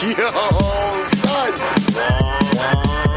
[0.00, 0.14] Yo,
[1.12, 1.52] son.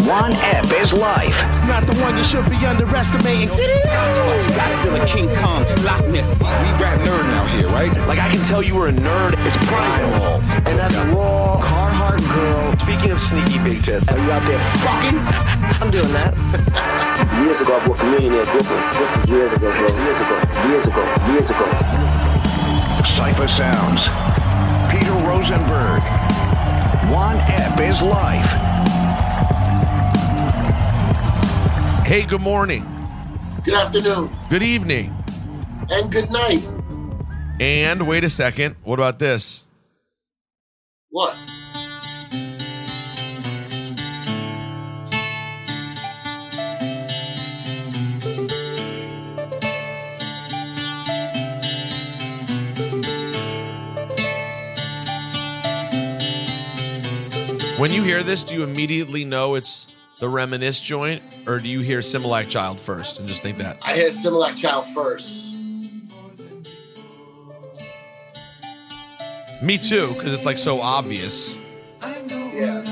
[0.06, 1.42] Juan EP is Life.
[1.54, 3.48] It's not the one you should be underestimating.
[3.48, 6.28] Sasquatch, Godzilla, King Kong, Loch Ness.
[6.28, 6.36] We
[6.84, 7.96] rap nerd now here, right?
[8.06, 9.34] Like I can tell you were a nerd.
[9.48, 10.42] It's primal.
[10.68, 12.78] And that's raw Carhartt girl.
[12.78, 15.20] Speaking of sneaky big tits, Are you out there fucking?
[15.80, 16.36] I'm doing that.
[17.46, 18.84] Years ago, I bought a millionaire different.
[19.00, 19.88] This was years ago, bro.
[19.88, 20.68] Years ago.
[20.68, 21.32] Years ago.
[21.32, 21.66] Years ago.
[23.08, 24.10] Cipha Sounds.
[24.92, 26.33] Peter Rosenberg.
[27.12, 28.46] Juan EP is Life.
[32.06, 32.86] Hey, good morning.
[33.64, 35.14] Good afternoon Good evening.
[35.90, 36.68] and good night.
[37.60, 38.76] And wait a second.
[38.84, 39.68] What about this?
[41.10, 41.36] What?
[57.84, 58.24] When you hear mm.
[58.24, 62.80] this, do you immediately know it's the reminisce joint, or do you hear Similak Child
[62.80, 63.78] first and just think that?
[63.82, 65.54] I had Similak Child first.
[69.62, 71.58] Me too, because it's like so obvious.
[72.02, 72.84] Yeah.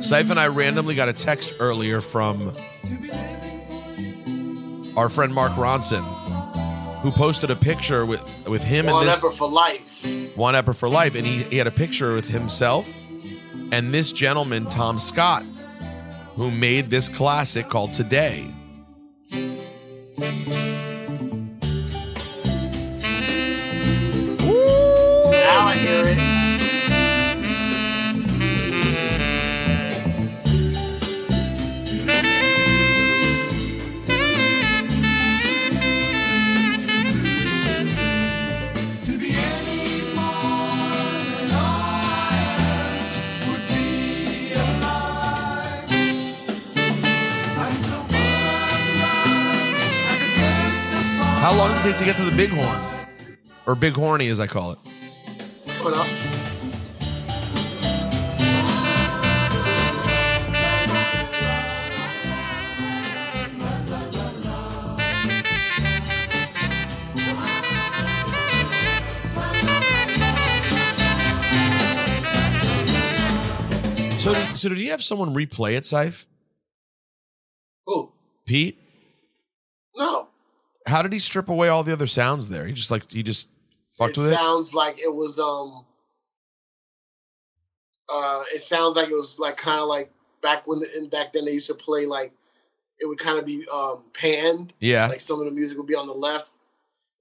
[0.00, 2.54] Sife and I randomly got a text earlier from
[4.96, 6.00] our friend Mark Ronson,
[7.02, 10.06] who posted a picture with with him One and this one ever for life.
[10.34, 12.96] one epper for life, and he, he had a picture with himself
[13.72, 15.44] and this gentleman Tom Scott,
[16.34, 18.50] who made this classic called Today.
[51.60, 53.06] Long does it take to get to the Big Horn,
[53.66, 54.78] or Big Horny as I call it?
[55.60, 56.06] It's coming up.
[74.18, 76.24] So, so did you have someone replay it, Sife?
[77.84, 78.12] Who?
[78.46, 78.78] Pete?
[80.90, 82.66] How did he strip away all the other sounds there?
[82.66, 83.48] He just like he just
[83.92, 84.34] fucked it with it.
[84.34, 85.84] sounds like it was um
[88.12, 90.10] uh it sounds like it was like kind of like
[90.42, 92.32] back when the, and back then they used to play like
[92.98, 95.06] it would kind of be um panned Yeah.
[95.06, 96.58] like some of the music would be on the left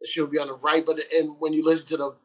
[0.02, 2.16] the shit would be on the right but and when you listen to the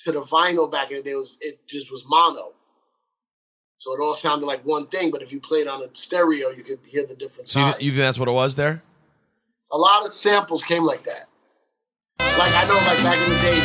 [0.00, 2.52] to the vinyl back in the day it was it just was mono
[3.76, 6.62] so it all sounded like one thing but if you played on a stereo you
[6.62, 7.84] could hear the different So you, sides.
[7.84, 8.82] you think that's what it was there?
[9.74, 11.26] A lot of samples came like that.
[12.38, 13.60] Like I know, like back in the day,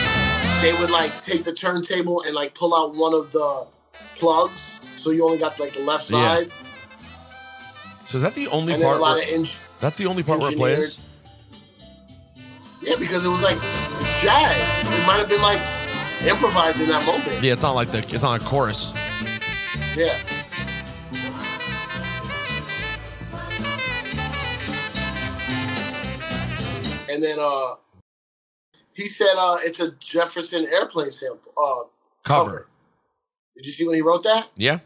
[0.61, 3.67] they would like take the turntable and like pull out one of the
[4.15, 6.47] plugs, so you only got like the left side.
[6.47, 6.53] Yeah.
[8.05, 9.01] So is that the only and then a part?
[9.01, 11.03] lot Where, of eng- that's the only part where it plays.
[12.81, 14.55] Yeah, because it was like it's jazz.
[14.81, 15.61] It might have been like
[16.25, 17.43] improvised in that moment.
[17.43, 18.93] Yeah, it's not like the it's not a chorus.
[19.95, 20.17] Yeah.
[27.19, 27.75] And then uh
[28.93, 31.87] he said uh it's a Jefferson airplane sample uh
[32.23, 32.67] Cover.
[33.57, 34.49] Did you see when he wrote that?
[34.55, 34.79] Yeah.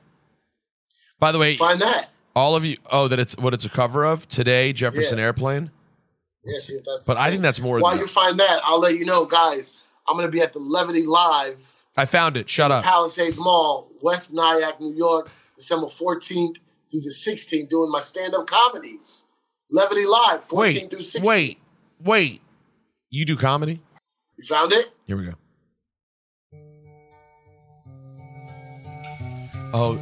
[1.19, 2.09] By the way, Find that.
[2.35, 2.77] all of you.
[2.91, 5.25] Oh, that it's what it's a cover of today, Jefferson Yeah.
[5.25, 5.69] Airplane.
[6.43, 7.79] Yeah, see if that's But I think that's more.
[7.79, 9.75] while you find that, I'll let you know, guys.
[10.07, 12.49] I'm gonna be at the Levity Live, I found it.
[12.49, 12.83] Shut up.
[12.83, 16.55] Palisades Mall, West Nyack, New York, December 14th
[16.89, 19.27] through the 16th, doing my stand-up comedies.
[19.71, 21.23] Levity Live, 14th Wait, through 16th.
[21.23, 21.57] wait,
[22.03, 22.41] wait.
[23.09, 23.81] You do comedy?
[24.37, 24.91] You found it?
[25.05, 25.33] Here we go.
[29.75, 29.99] Oh,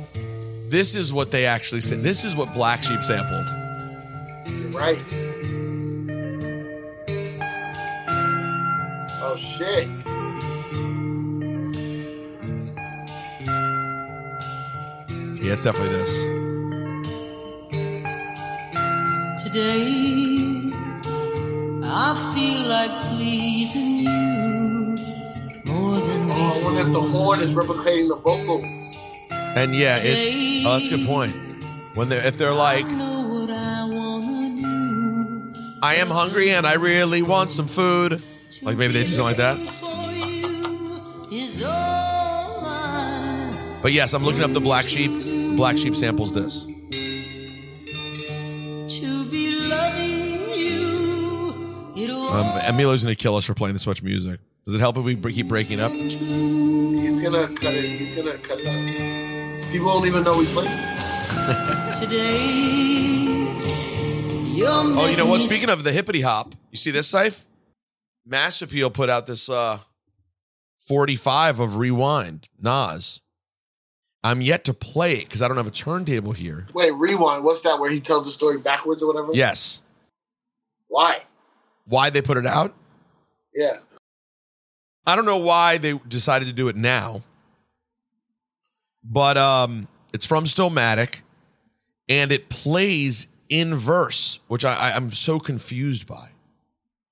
[0.68, 2.04] this is what they actually said.
[2.04, 3.48] This is what Black Sheep sampled.
[4.48, 5.02] You're right.
[9.24, 9.88] Oh shit.
[15.42, 16.14] Yeah, it's definitely this.
[19.44, 20.11] Today,
[26.81, 28.63] If the horn is replicating the vocals.
[29.56, 31.36] And yeah, it's oh, that's a good point.
[31.94, 34.24] When they're if they're like, I wanna
[34.60, 35.54] do.
[35.83, 38.19] I am hungry and I really want some food.
[38.63, 39.57] Like maybe they do something like that.
[39.74, 40.12] For
[41.30, 45.12] you is all I But yes, I'm looking up the Black Sheep.
[45.57, 46.68] Black Sheep samples this.
[52.72, 54.40] Um, Emilio's gonna kill us for playing this much music.
[54.66, 55.92] Does it help if we bre- keep breaking up?
[55.92, 57.84] He's gonna cut it.
[57.84, 59.72] He's gonna cut it out.
[59.74, 62.00] People don't even know we played this.
[62.00, 62.32] today.
[64.64, 65.42] Oh, you know what?
[65.42, 67.46] Speaking of the hippity hop, you see this, Safe?
[68.26, 69.80] Mass Appeal put out this uh
[70.88, 73.22] 45 of Rewind, Nas.
[74.24, 76.68] I'm yet to play it because I don't have a turntable here.
[76.74, 77.44] Wait, rewind.
[77.44, 77.80] What's that?
[77.80, 79.34] Where he tells the story backwards or whatever?
[79.34, 79.82] Yes.
[80.88, 81.24] Why?
[81.92, 82.74] Why they put it out?
[83.54, 83.80] Yeah.
[85.06, 87.22] I don't know why they decided to do it now.
[89.04, 91.20] But um it's from Stillmatic
[92.08, 96.30] and it plays in verse, which I, I, I'm so confused by.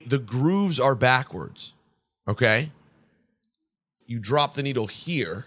[0.05, 1.73] The grooves are backwards.
[2.25, 2.71] Okay.
[4.05, 5.45] You drop the needle here,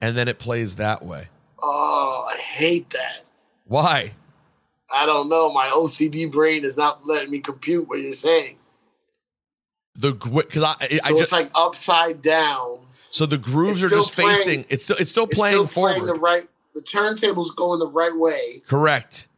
[0.00, 1.28] and then it plays that way.
[1.62, 3.22] Oh, I hate that.
[3.64, 4.14] Why?
[4.92, 5.52] I don't know.
[5.52, 8.56] My OCD brain is not letting me compute what you're saying.
[9.96, 12.80] The because I I So just it's like upside down.
[13.10, 14.66] so the grooves are just playing- facing.
[14.68, 16.06] It's still it's still It's playing still forward.
[16.06, 16.48] the right.
[16.74, 18.62] The turntable's going the right way.
[18.68, 19.28] Correct.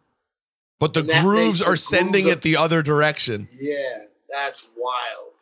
[0.81, 3.47] But the And grooves makes the are sending grooves it the other direction.
[3.61, 5.33] Yeah, that's wild.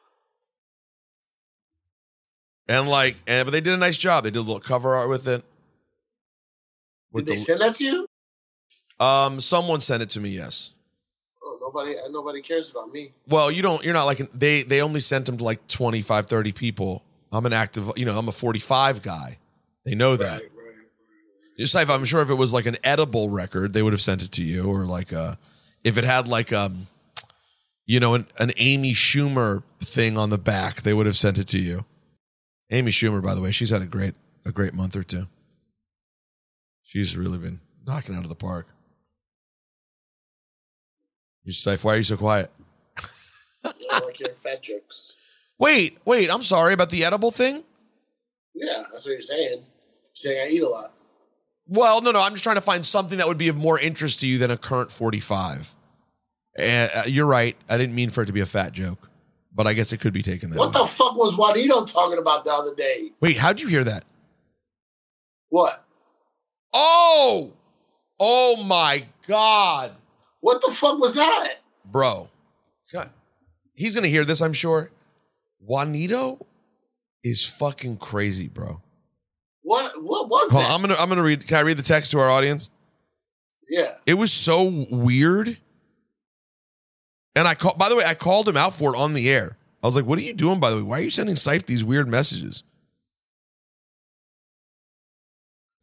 [2.68, 4.24] And like, and, but they did a nice job.
[4.24, 5.44] They did a little cover art with it.
[7.12, 8.05] With Did they the- send that to you?
[9.00, 10.30] Um, someone sent it to me.
[10.30, 10.72] Yes.
[11.42, 11.94] Oh, nobody.
[12.10, 13.12] Nobody cares about me.
[13.28, 13.84] Well, you don't.
[13.84, 14.62] You're not like an- they.
[14.62, 17.02] They only sent them to like 25, 30 people.
[17.32, 17.90] I'm an active.
[17.96, 19.38] You know, I'm a 45 guy.
[19.84, 20.42] They know that.
[21.58, 24.22] Just like I'm sure if it was like an edible record, they would have sent
[24.22, 25.36] it to you, or like uh
[25.84, 26.86] if it had like um,
[27.86, 31.46] you know, an, an Amy Schumer thing on the back, they would have sent it
[31.48, 31.84] to you.
[32.70, 34.14] Amy Schumer, by the way, she's had a great
[34.44, 35.26] a great month or two.
[36.82, 38.66] She's really been knocking out of the park.
[41.46, 41.84] You safe?
[41.84, 42.50] Why are you so quiet?
[43.64, 45.16] You know, like your fat jokes.
[45.58, 46.32] Wait, wait.
[46.32, 47.64] I'm sorry about the edible thing.
[48.54, 49.58] Yeah, that's what you're saying.
[49.58, 50.92] You're saying I eat a lot.
[51.68, 52.20] Well, no, no.
[52.20, 54.50] I'm just trying to find something that would be of more interest to you than
[54.50, 55.74] a current 45.
[56.58, 57.56] And uh, you're right.
[57.68, 59.08] I didn't mean for it to be a fat joke,
[59.54, 60.66] but I guess it could be taken that way.
[60.66, 60.80] What way.
[60.82, 63.12] the fuck was Juanyto talking about the other day?
[63.20, 64.04] Wait, how'd you hear that?
[65.48, 65.84] What?
[66.72, 67.52] Oh,
[68.18, 69.92] oh my God,
[70.40, 71.54] What the fuck was that?
[71.84, 72.28] bro.
[72.92, 73.10] God.
[73.74, 74.90] He's gonna hear this, I'm sure.
[75.68, 76.40] Juanyto
[77.24, 78.80] is fucking crazy, bro.
[79.62, 80.00] What?
[80.02, 80.70] What was Hold that?
[80.70, 81.46] on, I'm gonna I'm gonna read.
[81.46, 82.70] Can I read the text to our audience?
[83.68, 83.94] yeah.
[84.06, 85.56] It was so weird.
[87.34, 89.56] And I call by the way, I called him out for it on the air.
[89.82, 90.82] I was like, what are you doing, by the way?
[90.82, 92.62] Why are you sending Sife these weird messages?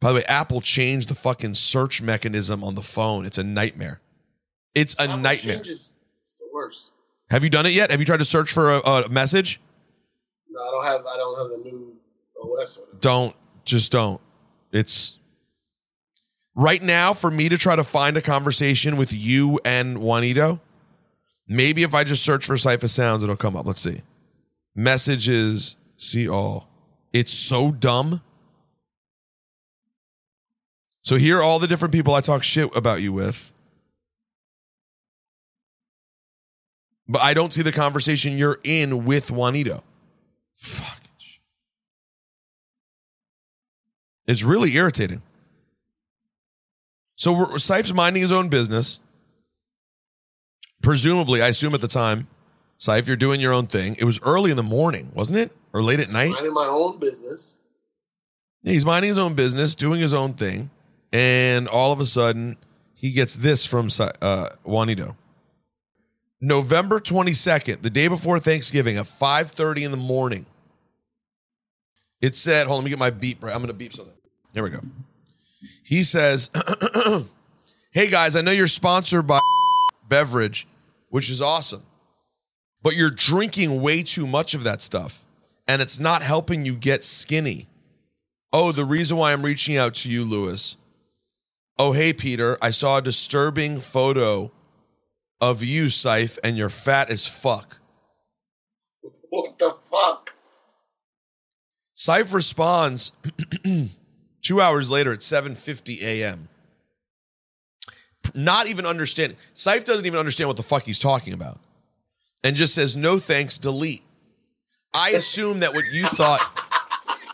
[0.00, 3.24] By the way, Apple changed the fucking search mechanism on the phone.
[3.24, 4.00] It's a nightmare.
[4.74, 5.56] It's a Apple nightmare.
[5.56, 6.92] changes- It's the worst.
[7.30, 7.90] Have you done it yet?
[7.90, 9.60] Have you tried to search for a, a message?
[10.50, 11.06] No, I don't have.
[11.06, 11.96] I don't have the new
[12.42, 12.80] OS.
[13.00, 13.34] Don't.
[13.64, 14.20] Just don't.
[14.72, 15.18] It's
[16.54, 20.60] right now for me to try to find a conversation with you and Juanyto.
[21.48, 23.66] Maybe if I just search for Cipha Sounds, it'll come up.
[23.66, 24.02] Let's see.
[24.74, 26.68] Messages, see all.
[27.12, 28.22] It's so dumb.
[31.02, 33.52] So here are all the different people I talk shit about you with.
[37.08, 39.82] But I don't see the conversation you're in with Juanyto.
[40.54, 41.04] Fuck.
[44.26, 45.22] It's really irritating.
[47.16, 49.00] So we're, minding his own business.
[50.82, 52.26] Presumably, I assume at the time,
[52.78, 53.96] Sife, you're doing your own thing.
[53.98, 55.52] It was early in the morning, wasn't it?
[55.72, 56.30] Or late at night?
[56.30, 57.58] Minding my own business.
[58.62, 60.70] Yeah, he's minding his own business, doing his own thing.
[61.12, 62.56] And all of a sudden,
[62.94, 65.16] he gets this from uh, Juanyto.
[66.44, 70.46] November 22nd, the day before Thanksgiving at 5.30 in the morning.
[72.20, 73.52] It said, hold on, let me get my beep right.
[73.52, 74.14] I'm going to beep something.
[74.52, 74.80] Here we go.
[75.82, 76.50] He says,
[77.92, 79.40] hey guys, I know you're sponsored by
[80.08, 80.66] beverage,
[81.08, 81.82] which is awesome,
[82.82, 85.24] but you're drinking way too much of that stuff
[85.66, 87.66] and it's not helping you get skinny.
[88.52, 90.76] Oh, the reason why I'm reaching out to you, Lewis.
[91.78, 94.52] Oh, hey, Peter, I saw a disturbing photo
[95.40, 97.80] of you, Sife, and you're fat as fuck.
[99.30, 100.34] What the fuck?
[101.96, 103.12] Sife responds
[104.42, 106.48] two hours later at 7.50 a.m.
[108.34, 109.36] Not even understanding.
[109.54, 111.58] Sife doesn't even understand what the fuck he's talking about.
[112.42, 114.02] And just says, no thanks, delete.
[114.92, 116.40] I assume that what you thought,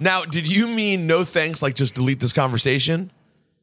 [0.00, 3.10] Now, did you mean no thanks, like just delete this conversation?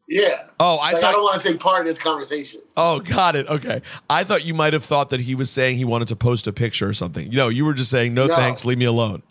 [0.08, 0.44] Yeah.
[0.60, 2.62] Oh, I like, thought- I don't want to take part in this conversation.
[2.78, 3.48] Oh, got it.
[3.48, 3.82] Okay.
[4.10, 6.54] I thought you might have thought that he was saying he wanted to post a
[6.54, 7.30] picture or something.
[7.30, 8.36] No, you were just saying, no, No.
[8.36, 9.22] thanks, leave me alone.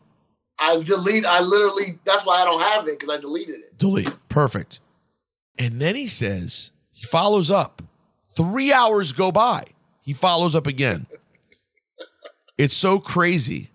[0.60, 1.24] I delete.
[1.24, 1.98] I literally.
[2.04, 3.78] That's why I don't have it because I deleted it.
[3.78, 4.14] Delete.
[4.28, 4.80] Perfect.
[5.58, 7.80] And then he says, he follows up.
[8.36, 9.64] Three hours go by.
[10.02, 11.06] He follows up again.
[12.58, 13.70] It's so crazy.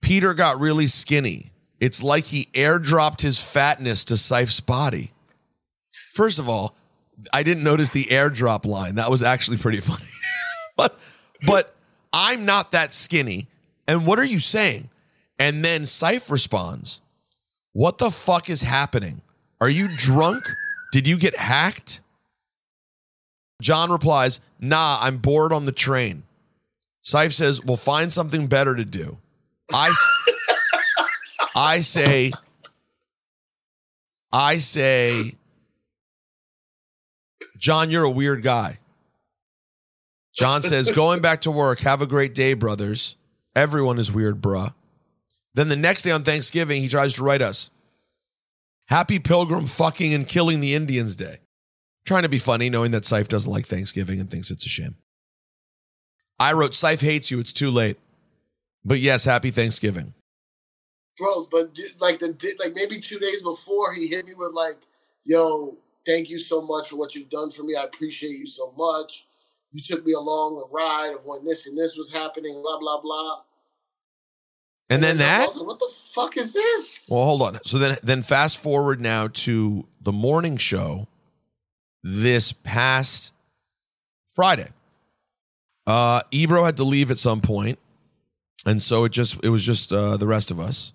[0.00, 1.52] Peter got really skinny.
[1.80, 5.11] It's like he airdropped his fatness to Sife's body.
[6.12, 6.76] First of all,
[7.32, 8.96] I didn't notice the airdrop line.
[8.96, 10.04] That was actually pretty funny.
[10.76, 10.98] but
[11.46, 11.74] but
[12.12, 13.48] I'm not that skinny.
[13.88, 14.90] And what are you saying?
[15.38, 17.00] And then Sife responds,
[17.72, 19.22] What the fuck is happening?
[19.60, 20.44] Are you drunk?
[20.92, 22.00] Did you get hacked?
[23.62, 26.24] John replies, Nah, I'm bored on the train.
[27.02, 29.16] Sife says, Well, find something better to do.
[29.72, 29.92] I,
[31.56, 32.32] I say,
[34.30, 35.36] I say,
[37.62, 38.80] John, you're a weird guy.
[40.34, 41.78] John says, Going back to work.
[41.80, 43.16] Have a great day, brothers.
[43.54, 44.74] Everyone is weird, bruh.
[45.54, 47.70] Then the next day on Thanksgiving, he tries to write us
[48.88, 51.38] Happy Pilgrim fucking and killing the Indians Day.
[52.04, 54.96] Trying to be funny, knowing that Sife doesn't like Thanksgiving and thinks it's a shame.
[56.40, 57.38] I wrote, Sife hates you.
[57.38, 57.96] It's too late.
[58.84, 60.14] But yes, happy Thanksgiving.
[61.16, 61.46] bro.
[61.48, 64.78] But like the like maybe two days before, he hit me with like,
[65.24, 65.76] "Yo,
[66.06, 67.74] thank you so much for what you've done for me.
[67.74, 69.26] I appreciate you so much.
[69.72, 72.60] You took me along a ride of when this and this was happening.
[72.62, 73.40] Blah blah blah."
[74.90, 77.08] And then that, like, what the fuck is this?
[77.10, 77.58] well, hold on.
[77.64, 81.08] So then, then fast forward now to the morning show
[82.02, 83.32] this past
[84.34, 84.68] Friday.
[85.86, 87.78] Uh, Ebro had to leave at some point,
[88.66, 90.92] and so it just it was just uh, the rest of us.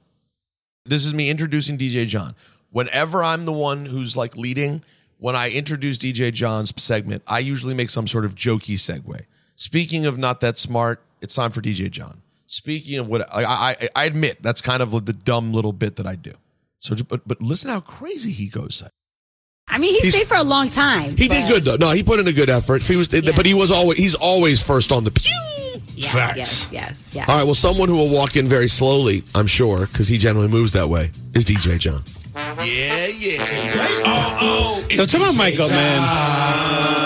[0.86, 2.36] This is me introducing DJ John.
[2.70, 4.84] Whenever I'm the one who's like leading,
[5.20, 9.22] when I introduce DJ John's segment, I usually make some sort of jokey segue.
[9.56, 12.22] Speaking of not that smart, it's time for DJ John.
[12.46, 16.08] Speaking of what I, I, I admit that's kind of the dumb little bit that
[16.08, 16.34] I do.
[16.80, 18.84] So, but but listen how crazy he goes.
[19.68, 21.18] I mean, he He's- stayed for a long time.
[21.18, 21.76] He did good though.
[21.76, 22.84] No, he put in a good effort.
[22.84, 25.32] He was, but he was always he's always first on the pew.
[25.96, 26.38] Yes, Facts.
[26.38, 27.28] yes, yes, yes.
[27.30, 27.44] All right.
[27.44, 30.88] Well, someone who will walk in very slowly, I'm sure, because he generally moves that
[30.88, 32.02] way, is DJ John.
[32.38, 33.38] Yeah, yeah.
[34.06, 34.38] Oh,
[34.86, 34.96] oh.
[34.96, 36.02] So turn my mic up, man.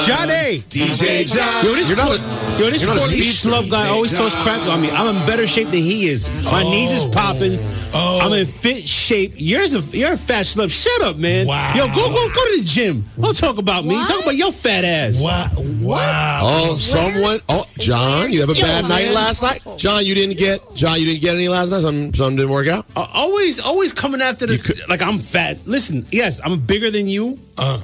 [0.05, 0.59] Johnny.
[0.67, 1.63] DJ John.
[1.65, 2.19] Yo, this You're not a-
[2.59, 3.49] yo, this you're not a Corey speedster.
[3.49, 4.89] schlub guy always talks crap on me.
[4.91, 6.43] I'm in better shape than he is.
[6.45, 7.59] My knees is popping.
[7.93, 8.19] Oh.
[8.23, 9.33] I'm in fit shape.
[9.37, 10.69] You're a you're a fat schlub.
[10.71, 11.47] Shut up, man.
[11.47, 11.73] Wow.
[11.75, 13.05] Yo, go go go to the gym.
[13.19, 13.95] Don't talk about me.
[14.05, 15.21] Talk about your fat ass.
[15.23, 15.47] Wow.
[15.81, 16.39] Wow.
[16.43, 17.39] Oh, someone.
[17.47, 19.13] Oh, John, you have a Yo, bad night man.
[19.13, 19.61] last night.
[19.77, 20.59] John, you didn't get.
[20.75, 21.81] John, you didn't get any last night.
[21.81, 22.85] Something, something didn't work out.
[22.95, 25.65] Uh, always always coming after the like I'm fat.
[25.65, 27.37] Listen, yes, I'm bigger than you.
[27.57, 27.79] Uh.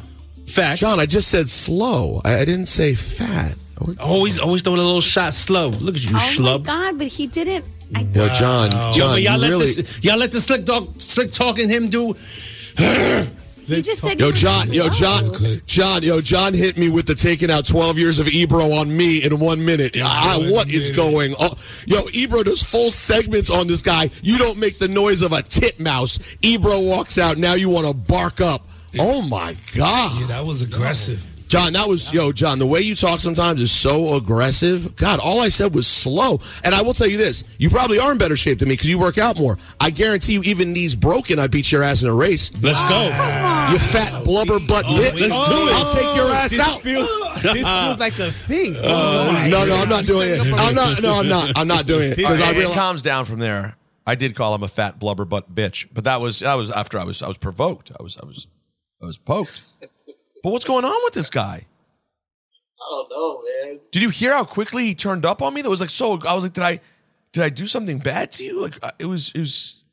[0.48, 0.79] Facts.
[0.79, 2.22] John, I just said slow.
[2.24, 3.53] I, I didn't say fat.
[4.00, 5.67] Always always throwing a little shot slow.
[5.67, 6.60] Look at you, Oh schlub.
[6.62, 6.98] my god!
[6.98, 7.65] But he didn't.
[7.96, 9.65] I, Yo, John, Yo, John, but y'all you let really.
[9.65, 12.13] this y'all let the slick dog slick talking him do
[13.68, 14.20] you just said.
[14.20, 14.90] Yo, John, yo.
[14.90, 15.32] John,
[15.66, 19.24] John, yo, John hit me with the taking out 12 years of Ebro on me
[19.24, 19.98] in one minute.
[20.02, 21.58] I, what is going on?
[21.86, 24.10] Yo, Ebro does full segments on this guy.
[24.22, 26.20] You don't make the noise of a titmouse.
[26.42, 27.38] Ebro walks out.
[27.38, 28.62] Now you want to bark up.
[29.00, 30.12] Oh my God.
[30.22, 31.26] Yeah, that was aggressive.
[31.48, 34.96] John, that was, yo, John, the way you talk sometimes is so aggressive.
[34.96, 36.39] God, all I said was slow.
[36.63, 38.89] And I will tell you this you probably are in better shape than me because
[38.89, 39.58] you work out more.
[39.80, 42.62] I guarantee you, even knees broken, I beat your ass in a race.
[42.62, 43.06] Let's go.
[43.72, 45.22] You fat blubber butt oh, bitch.
[45.22, 45.74] let's do it.
[45.74, 46.82] I'll take your ass out.
[46.84, 48.75] this feels like the thing.
[48.89, 50.39] Uh, no, no, I'm not doing it.
[50.42, 51.01] I'm not.
[51.01, 51.58] No, I'm not.
[51.58, 52.58] I'm not doing it because I It.
[52.58, 53.75] It calms down from there.
[54.06, 56.98] I did call him a fat blubber butt bitch, but that was that was after
[56.98, 57.92] I was I was provoked.
[58.00, 58.48] I was I was
[59.01, 59.62] I was poked.
[60.48, 61.66] But what's going on with this guy?
[62.80, 63.82] I don't know, man.
[63.92, 65.62] Did you hear how quickly he turned up on me?
[65.62, 66.18] That was like so.
[66.25, 66.80] I was like, did I
[67.34, 68.62] did I do something bad to you?
[68.62, 69.84] Like uh, it was it was.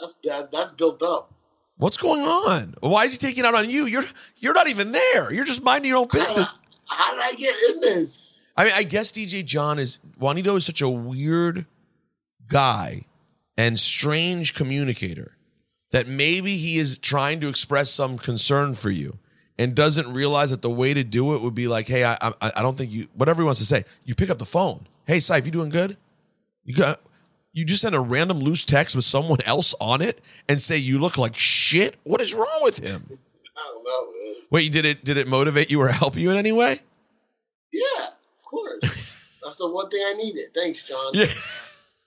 [0.00, 1.30] That's that, that's built up.
[1.76, 2.74] What's going on?
[2.80, 3.84] Why is he taking out on you?
[3.84, 4.04] You're
[4.38, 5.30] you're not even there.
[5.30, 6.54] You're just minding your own business.
[6.88, 8.46] How did I get in this?
[8.56, 11.66] I mean, I guess DJ John is Juanyto is such a weird
[12.48, 13.02] guy
[13.58, 15.36] and strange communicator
[15.90, 19.18] that maybe he is trying to express some concern for you
[19.58, 22.32] and doesn't realize that the way to do it would be like, hey, I I,
[22.56, 23.84] I don't think you whatever he wants to say.
[24.04, 24.86] You pick up the phone.
[25.06, 25.96] Hey, Sife, you doing good?
[26.64, 27.00] You got
[27.52, 30.98] you just send a random loose text with someone else on it and say you
[30.98, 31.96] look like shit.
[32.04, 33.18] What is wrong with him?
[33.56, 34.34] I don't know, man.
[34.50, 36.80] Wait, did it did it motivate you or help you in any way?
[37.72, 38.80] Yeah, of course.
[39.42, 40.54] that's the one thing I needed.
[40.54, 41.12] Thanks, John.
[41.14, 41.26] Yeah.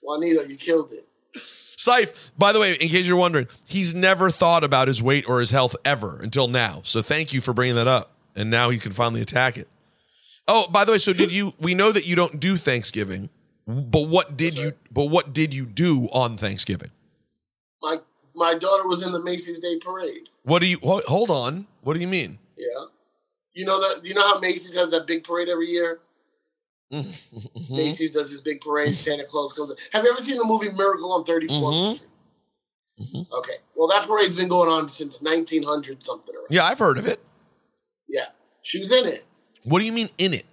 [0.04, 1.08] Juanyto, you killed it.
[1.36, 5.40] Syph, by the way, in case you're wondering, he's never thought about his weight or
[5.40, 6.82] his health ever until now.
[6.84, 8.12] So thank you for bringing that up.
[8.36, 9.68] And now he can finally attack it.
[10.48, 11.54] Oh, by the way, so did you?
[11.60, 13.30] We know that you don't do Thanksgiving,
[13.68, 14.74] but what did you?
[14.92, 16.90] But what did you do on Thanksgiving?
[17.82, 17.98] My
[18.34, 20.30] my daughter was in the Macy's Day Parade.
[20.44, 20.78] What do you?
[20.82, 21.68] Hold on.
[21.82, 22.40] What do you mean?
[22.58, 22.86] Yeah.
[23.54, 26.00] You know that you know how Macy's has that big parade every year?
[26.92, 27.76] Mm-hmm.
[27.76, 29.74] Macy's does this big parade, Santa Claus comes.
[29.94, 31.96] Have you ever seen the movie Miracle on 34th Mhm.
[31.96, 33.28] Street?
[33.32, 33.54] Okay.
[33.76, 36.36] Well, that parade's been going on since 1900 something.
[36.36, 37.20] Or Yeah, I've heard of it.
[38.08, 38.28] yeah,
[38.62, 39.26] she was in it.
[39.64, 40.46] What do you mean in it?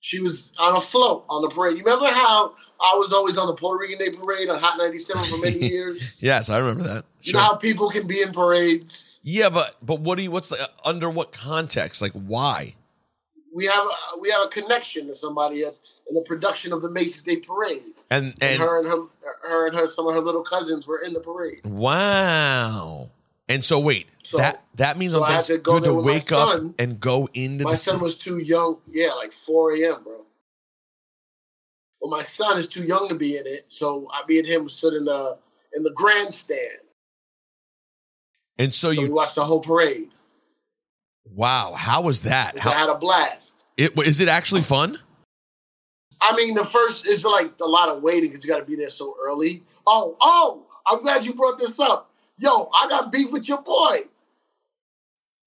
[0.00, 1.76] She was on a float on the parade.
[1.78, 5.24] You remember how I was always on the Puerto Rican Day Parade on Hot 97
[5.24, 6.22] for many years?
[6.22, 7.04] Yes, I remember that.
[7.22, 9.18] You know how people can be in parades.
[9.24, 10.30] Yeah, but but what do you?
[10.30, 12.00] What's the under what context?
[12.02, 12.76] Like why?
[13.56, 15.76] We have a, we have a connection to somebody at,
[16.08, 17.82] in the production of the Macy's Day Parade.
[18.10, 18.98] And And, and her and her,
[19.48, 21.62] her and her, some of her little cousins were in the parade.
[21.64, 23.10] wow.
[23.48, 25.94] And so wait, So- that that means so on Thanksgiving to go you had to
[25.94, 26.74] wake up son.
[26.78, 28.02] and go into My the son city.
[28.02, 28.76] was too young.
[28.88, 30.20] Yeah, like 4 a.m., bro.
[32.00, 34.68] Well, my son is too young to be in it, so I, me and him
[34.68, 35.38] stood in the
[35.74, 36.82] in the grandstand.
[38.58, 40.10] and so, So you watched the whole parade.
[41.34, 42.56] Wow, how was that?
[42.56, 43.66] I How had a blast.
[43.76, 44.98] it is it actually fun?
[46.22, 48.76] I mean, the first is like a lot of waiting because you got to be
[48.76, 49.62] there so early.
[49.86, 50.66] Oh, oh!
[50.86, 52.10] I'm glad you brought this up.
[52.38, 54.00] Yo, I got beef with your boy.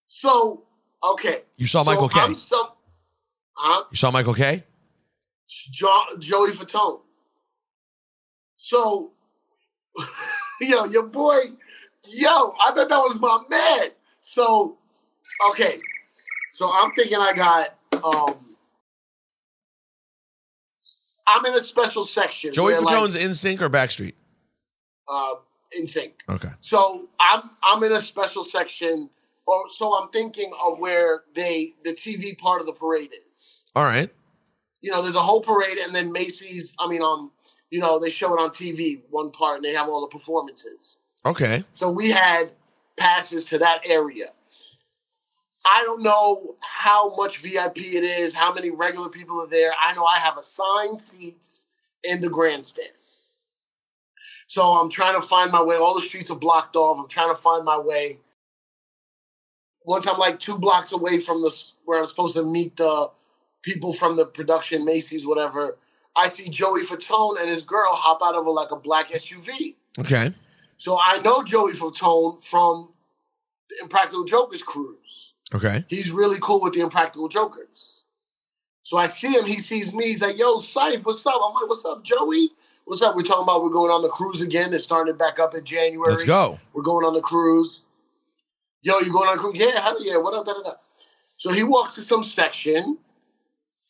[0.05, 0.63] So,
[1.03, 1.41] okay.
[1.57, 2.19] You saw So Michael K.
[2.19, 2.67] I'm some,
[3.55, 3.83] huh?
[3.91, 4.63] You saw Michael K.
[5.47, 7.01] jo- Joey Fatone.
[8.57, 9.11] So,
[10.61, 11.39] yo, your boy,
[12.07, 13.89] yo, I thought that was my man.
[14.21, 14.78] So,
[15.51, 15.77] okay.
[16.51, 18.35] So I'm thinking I got, um,
[21.27, 22.51] I'm in a special section.
[22.51, 24.13] Joey where, Fatone's like, NSYNC or Backstreet?
[25.09, 25.35] uh,
[25.79, 26.11] NSYNC.
[26.29, 26.49] Okay.
[26.61, 29.09] So I'm I'm in a special section,
[29.45, 33.67] or so I'm thinking of where they the TV part of the parade is.
[33.75, 34.09] All right.
[34.81, 36.75] You know, there's a whole parade, and then Macy's.
[36.79, 37.31] I mean, um,
[37.69, 40.99] you know, they show it on TV one part, and they have all the performances.
[41.25, 41.63] Okay.
[41.73, 42.51] So we had
[42.97, 44.27] passes to that area.
[45.65, 49.71] I don't know how much VIP it is, how many regular people are there.
[49.85, 51.67] I know I have assigned seats
[52.03, 52.89] in the grandstand.
[54.47, 55.75] So I'm trying to find my way.
[55.75, 56.99] All the streets are blocked off.
[56.99, 58.19] I'm trying to find my way.
[59.83, 63.11] Once I'm like two blocks away from the where I'm supposed to meet the
[63.61, 65.77] people from the production, Macy's, whatever,
[66.15, 69.75] I see Joey Fatone and his girl hop out of a, like a black SUV.
[69.99, 70.33] Okay.
[70.77, 72.93] So I know Joey Fatone from
[73.69, 75.28] the Impractical Jokers cruise.
[75.53, 75.83] Okay.
[75.89, 78.05] He's really cool with the Impractical Jokers.
[78.83, 81.39] So I see him, he sees me, he's like, yo, Syph, what's up?
[81.43, 82.49] I'm like, what's up, Joey?
[82.85, 83.15] What's up?
[83.15, 84.73] We're talking about we're going on the cruise again.
[84.73, 86.11] It's starting back up in January.
[86.11, 86.59] Let's go.
[86.73, 87.83] We're going on the cruise.
[88.81, 89.59] Yo, you going on a cruise?
[89.59, 90.17] Yeah, hell yeah.
[90.17, 90.45] What up?
[90.45, 90.73] Da, da, da.
[91.37, 92.97] So he walks to some section.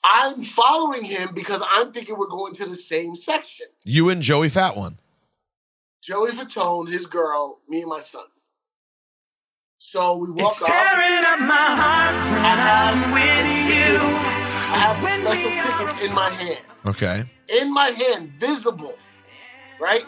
[0.03, 3.67] I'm following him because I'm thinking we're going to the same section.
[3.85, 4.97] You and Joey Fatone.
[6.01, 8.25] Joey Fatone, his girl, me and my son.
[9.91, 10.67] So we walk It's up.
[10.67, 13.97] tearing up my heart when I'm with you.
[14.71, 16.59] I have the special tickets in my hand.
[16.85, 17.23] Okay.
[17.59, 18.93] In my hand, visible.
[19.79, 20.05] Right?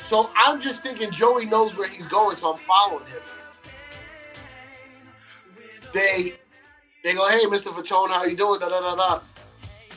[0.00, 3.22] So I'm just thinking Joey knows where he's going, so I'm following him.
[5.94, 6.32] They
[7.04, 7.68] they go, hey, Mr.
[7.72, 8.58] Fatone, how you doing?
[8.58, 9.20] Da da da da.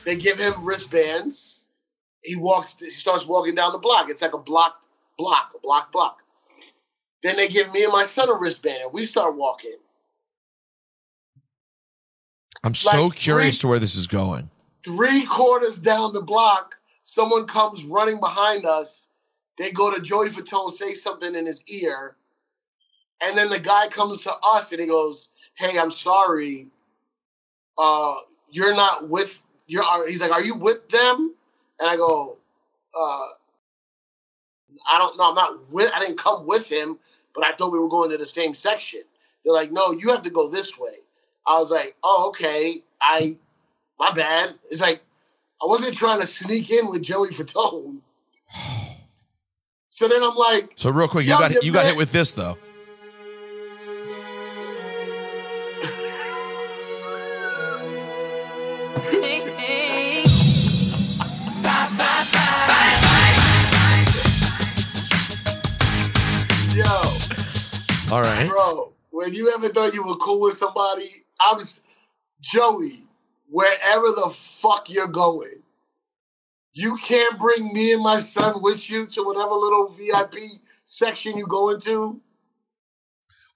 [0.06, 1.62] They give him wristbands.
[2.24, 4.12] He walks, he starts walking down the block.
[4.12, 4.84] It's like a block,
[5.18, 6.21] block, a block, block.
[7.24, 9.76] Then they give me and my son a wristband, and we start walking.
[12.64, 14.50] I'm so Like curious three- to where this is going.
[14.84, 19.08] three quarters down the block, someone comes running behind us.
[19.58, 22.16] They go to Joey Fatone, say something in his ear,
[23.22, 26.70] and then the guy comes to us and he goes, "Hey, I'm sorry.
[27.78, 28.16] Uh,
[28.52, 29.44] you're not with.
[29.68, 29.84] You're.
[29.84, 31.36] Are, he's like, are you with them?"
[31.80, 32.40] And I go,
[32.98, 33.28] uh,
[34.88, 35.30] "I don't know.
[35.30, 35.92] I'm not with.
[35.96, 37.00] I didn't come with him,
[37.34, 39.02] but I thought we were going to the same section."
[39.44, 40.96] They're like, "No, you have to go this way."
[41.48, 42.84] I was like, "Oh, okay.
[43.02, 43.38] I
[44.00, 44.56] my bad.
[44.70, 45.02] It's like
[45.62, 48.00] I wasn't trying to sneak in with Joey Fatone.
[49.94, 52.58] So then I'm like, So real quick, you got you got hit with this though.
[68.12, 68.50] All right.
[68.50, 71.82] bro, when you ever thought you were cool with somebody, I was
[72.42, 73.08] Joey,
[73.50, 75.64] wherever the fuck you're going,
[76.74, 80.36] you can't bring me and my son with you to whatever little VIP
[80.86, 82.22] section you go into.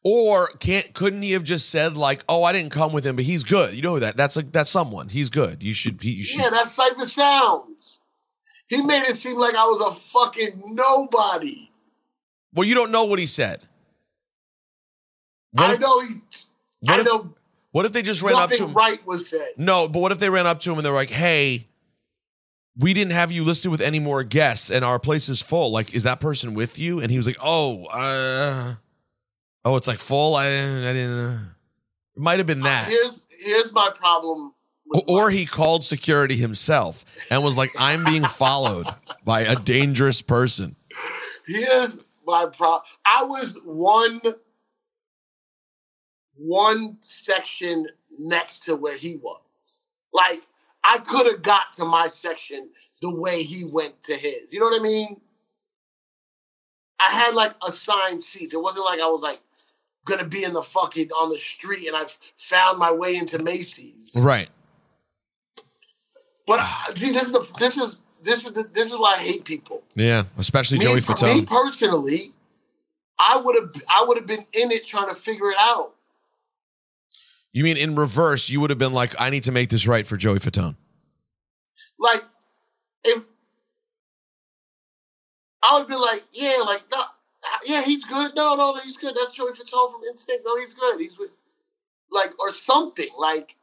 [0.04, 3.26] Or can't couldn't he have just said like, "Oh, I didn't come with him, but
[3.26, 5.10] he's good." You know that that's like that's someone.
[5.10, 5.64] He's good.
[5.64, 6.00] You should.
[6.00, 6.42] He, you should.
[6.42, 8.02] Yeah, that's Cipha Sounds.
[8.68, 11.72] He made it seem like I was a fucking nobody.
[12.54, 13.65] Well, you don't know what he said.
[15.58, 16.16] I know he.
[16.82, 17.34] What I if, know
[17.72, 18.74] what if they just ran up to him?
[18.74, 19.50] right was said.
[19.58, 21.68] No, but what if they ran up to him and they're like, "Hey,
[22.78, 25.72] we didn't have you listed with any more guests, and our place is full.
[25.72, 28.74] Like, is that person with you?" And he was like, "Oh, uh,
[29.66, 30.36] oh, it's like full.
[30.36, 31.20] I, I didn't.
[31.20, 31.40] Uh,
[32.16, 34.54] it might have been that." Here's here's my problem.
[34.92, 38.86] Or- Or he called security himself and was like, "I'm being followed
[39.24, 40.76] by a dangerous person."
[41.48, 42.82] Here's my problem.
[43.06, 44.22] I was one
[46.36, 49.88] one section next to where he was.
[50.14, 50.42] Like
[50.84, 52.70] I could have got to my section
[53.02, 54.52] the way he went to his.
[54.52, 55.20] You know what I mean?
[57.00, 58.54] I had like assigned seats.
[58.54, 59.40] It wasn't like I was like
[60.06, 62.06] gonna be in the fucking on the street and I
[62.38, 64.16] found my way into Macy's.
[64.18, 64.50] Right.
[66.48, 66.64] But
[66.96, 69.84] see, this is the this is this is the, this is why I hate people.
[69.96, 71.40] Yeah, especially me, Joey for Fatone.
[71.40, 72.34] me personally,
[73.20, 75.95] I would have I would have been in it trying to figure it out.
[77.56, 78.50] You mean in reverse?
[78.50, 80.76] You would have been like, "I need to make this right for Joey Fatone."
[81.98, 82.22] Like
[83.06, 83.24] if
[85.64, 87.02] I would be like, yeah, like no,
[87.64, 88.36] yeah, he's good.
[88.36, 89.16] No, no, he's good.
[89.16, 90.44] That's Joey Fatone from NSYNC.
[90.44, 91.00] No, he's good.
[91.00, 91.32] He's with
[92.12, 93.56] like or something like.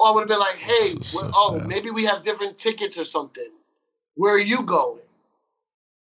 [0.00, 3.04] Or I would have been like, hey, well, oh, maybe we have different tickets or
[3.04, 3.46] something.
[4.16, 5.02] Where are you going?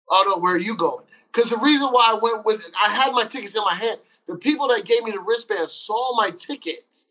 [0.09, 1.05] Oh no, where are you going?
[1.31, 3.99] Because the reason why I went with it, I had my tickets in my hand.
[4.27, 7.07] The people that gave me the wristband saw my tickets.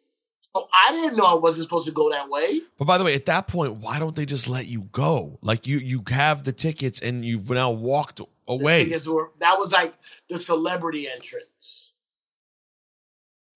[0.55, 2.61] So I didn't know I wasn't supposed to go that way.
[2.79, 5.38] But by the way, at that point, why don't they just let you go?
[5.40, 8.92] Like you, you have the tickets and you've now walked away.
[9.07, 9.94] were that was like
[10.29, 11.94] the celebrity entrance.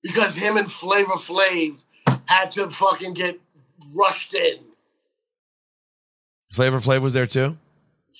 [0.02, 1.84] Because him and Flavor Flav
[2.26, 3.40] had to fucking get
[3.98, 4.58] rushed in.
[6.52, 7.58] Flavor Flav was there too.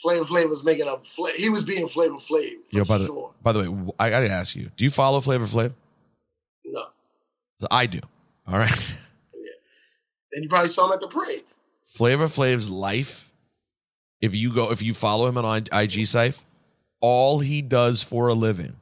[0.02, 2.52] Flavor Flav was making a fla- he was being Flavor Flav.
[2.70, 5.72] Yo, by the by the way, I gotta ask you: Do you follow Flavor Flav?
[6.64, 6.84] No.
[7.70, 8.00] I do.
[8.46, 8.96] All right.
[9.34, 9.50] Yeah.
[10.32, 11.44] And you probably saw him at the parade.
[11.84, 13.32] Flavor Flav's life,
[14.20, 16.42] if you go, if you follow him on IG site,
[17.00, 18.76] all he does for a living,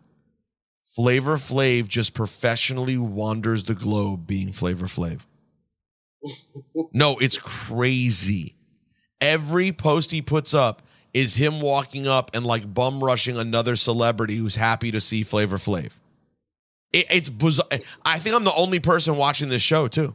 [0.83, 5.27] Flavor Flav just professionally wanders the globe being Flavor Flav.
[6.93, 8.55] No, it's crazy.
[9.21, 10.83] Every post he puts up
[11.15, 15.57] is him walking up and like bum rushing another celebrity who's happy to see Flavor
[15.57, 15.97] Flav.
[16.93, 17.67] It, it's bizarre.
[18.05, 20.15] I think I'm the only person watching this show too.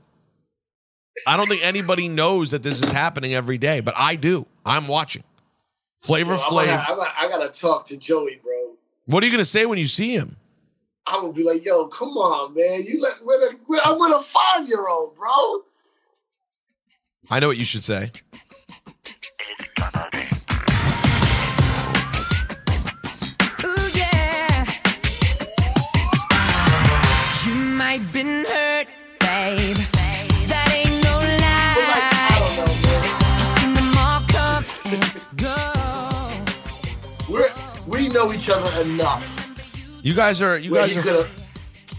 [1.28, 4.46] I don't think anybody knows that this is happening every day, but I do.
[4.66, 5.24] I'm watching.
[5.98, 6.66] Flavor Yo, I'm Flav.
[6.68, 8.74] gonna- I gotta, I gotta talk to Joey, bro.
[9.06, 10.36] What are you gonna say when you see him?
[11.08, 12.84] I'm gonna be like, yo, come on, man.
[12.84, 15.64] You let with a, with- I'm with a five year old, bro.
[17.32, 18.10] I know what you should say.
[27.92, 28.86] You might been hurt,
[29.20, 29.76] babe.
[30.46, 31.74] That ain't no lie.
[32.86, 33.02] You
[33.58, 34.62] seen them all come
[34.94, 35.02] and
[35.36, 35.58] go.
[37.34, 37.50] We're,
[37.88, 39.26] we know each other enough.
[40.04, 40.60] You guys are.
[40.60, 41.04] You Where guys he are.
[41.04, 41.32] could've-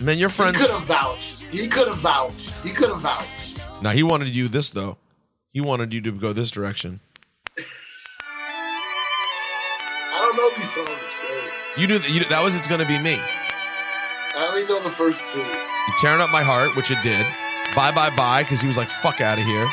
[0.01, 0.59] Man, your He friends.
[0.61, 1.41] could have vouched.
[1.51, 2.63] He could have vouched.
[2.65, 3.59] He could have vouched.
[3.83, 4.97] Now he wanted you this though.
[5.53, 7.01] He wanted you to go this direction.
[7.59, 7.65] I
[10.19, 11.49] don't know these songs, bro.
[11.77, 12.11] You knew that.
[12.15, 12.55] You, that was.
[12.55, 13.19] It's gonna be me.
[14.37, 15.41] I only know the first two.
[15.41, 17.27] You tearing up my heart, which it did.
[17.75, 19.69] Bye bye bye, because he was like, "Fuck out of here."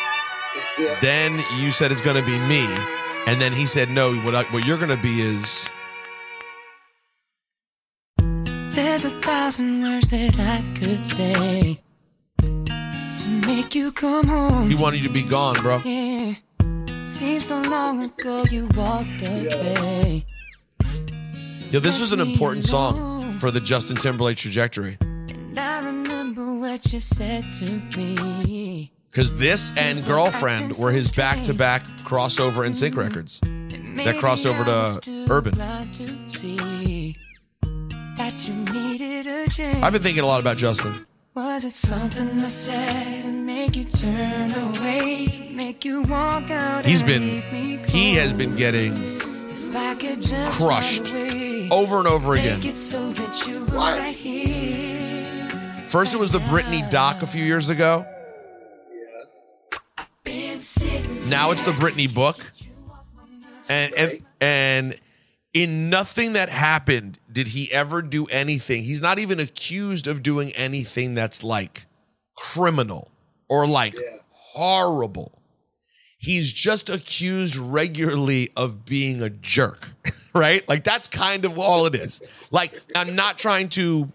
[0.80, 1.00] Yeah.
[1.00, 2.66] Then you said it's gonna be me,
[3.28, 5.70] and then he said, "No, what I, what you're gonna be is."
[8.18, 11.80] There's a thousand words that I could say
[12.40, 14.70] to make you come home.
[14.70, 15.82] He wanted you to be gone, bro.
[15.86, 16.34] Yeah.
[17.06, 20.26] Seems so long ago you walked away.
[21.72, 24.98] Yo, this was an important song for the Justin Timberlake trajectory.
[25.02, 28.92] And I remember what you said to me.
[29.10, 32.72] Because this and Girlfriend were his back to back crossover mm-hmm.
[32.72, 33.40] NSYNC records
[34.04, 35.54] that crossed over to Urban.
[35.54, 37.16] Blind to see
[38.18, 39.84] that you needed a change.
[39.84, 41.06] I've been thinking a lot about Justin.
[41.36, 46.84] Was it something I said to make you turn away, to make you walk out?
[46.86, 47.42] He's been,
[47.86, 48.94] he has been getting
[49.70, 52.62] If I could just crushed away, over and over again.
[52.62, 54.16] Make so that right.
[55.88, 58.06] First, it was the Britney doc a few years ago.
[61.28, 62.38] Now it's the Britney book.
[63.70, 64.96] And and and
[65.54, 68.84] in nothing that happened did he ever do anything.
[68.84, 71.88] He's not even accused of doing anything that's like
[72.38, 73.12] criminal
[73.50, 73.96] or like
[74.32, 75.37] horrible.
[76.18, 79.90] He's just accused regularly of being a jerk,
[80.36, 80.68] right?
[80.68, 82.22] Like that's kind of all it is.
[82.50, 84.12] Like I'm not trying to,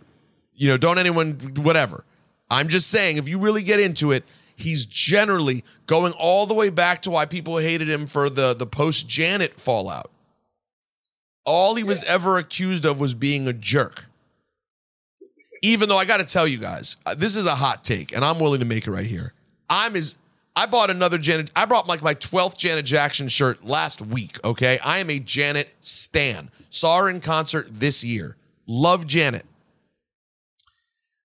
[0.54, 2.04] you know, don't anyone whatever.
[2.50, 4.24] I'm just saying if you really get into it,
[4.56, 8.66] he's generally going all the way back to why people hated him for the the
[8.66, 10.10] post Janet fallout.
[11.44, 14.06] All he was ever accused of was being a jerk.
[15.62, 18.24] Even though I got to tell you guys, uh, this is a hot take, and
[18.24, 19.32] I'm willing to make it right here.
[19.70, 20.18] I'm as
[20.54, 21.50] I bought another Janet.
[21.56, 24.42] I brought like my 12th Janet Jackson shirt last week.
[24.44, 26.50] Okay, I am a Janet stan.
[26.68, 28.36] Saw her in concert this year.
[28.66, 29.46] Love Janet.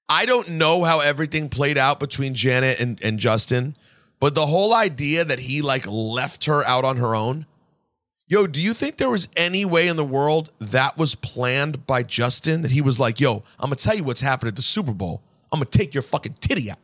[0.10, 3.76] I don't know how everything played out between Janet and, and Justin,
[4.22, 7.46] but the whole idea that he like left her out on her own.
[8.30, 12.04] Yo, do you think there was any way in the world that was planned by
[12.04, 14.94] Justin that he was like, yo, I'm gonna tell you what's happened at the Super
[14.94, 15.22] Bowl.
[15.52, 16.80] I'm gonna take your fucking titty out.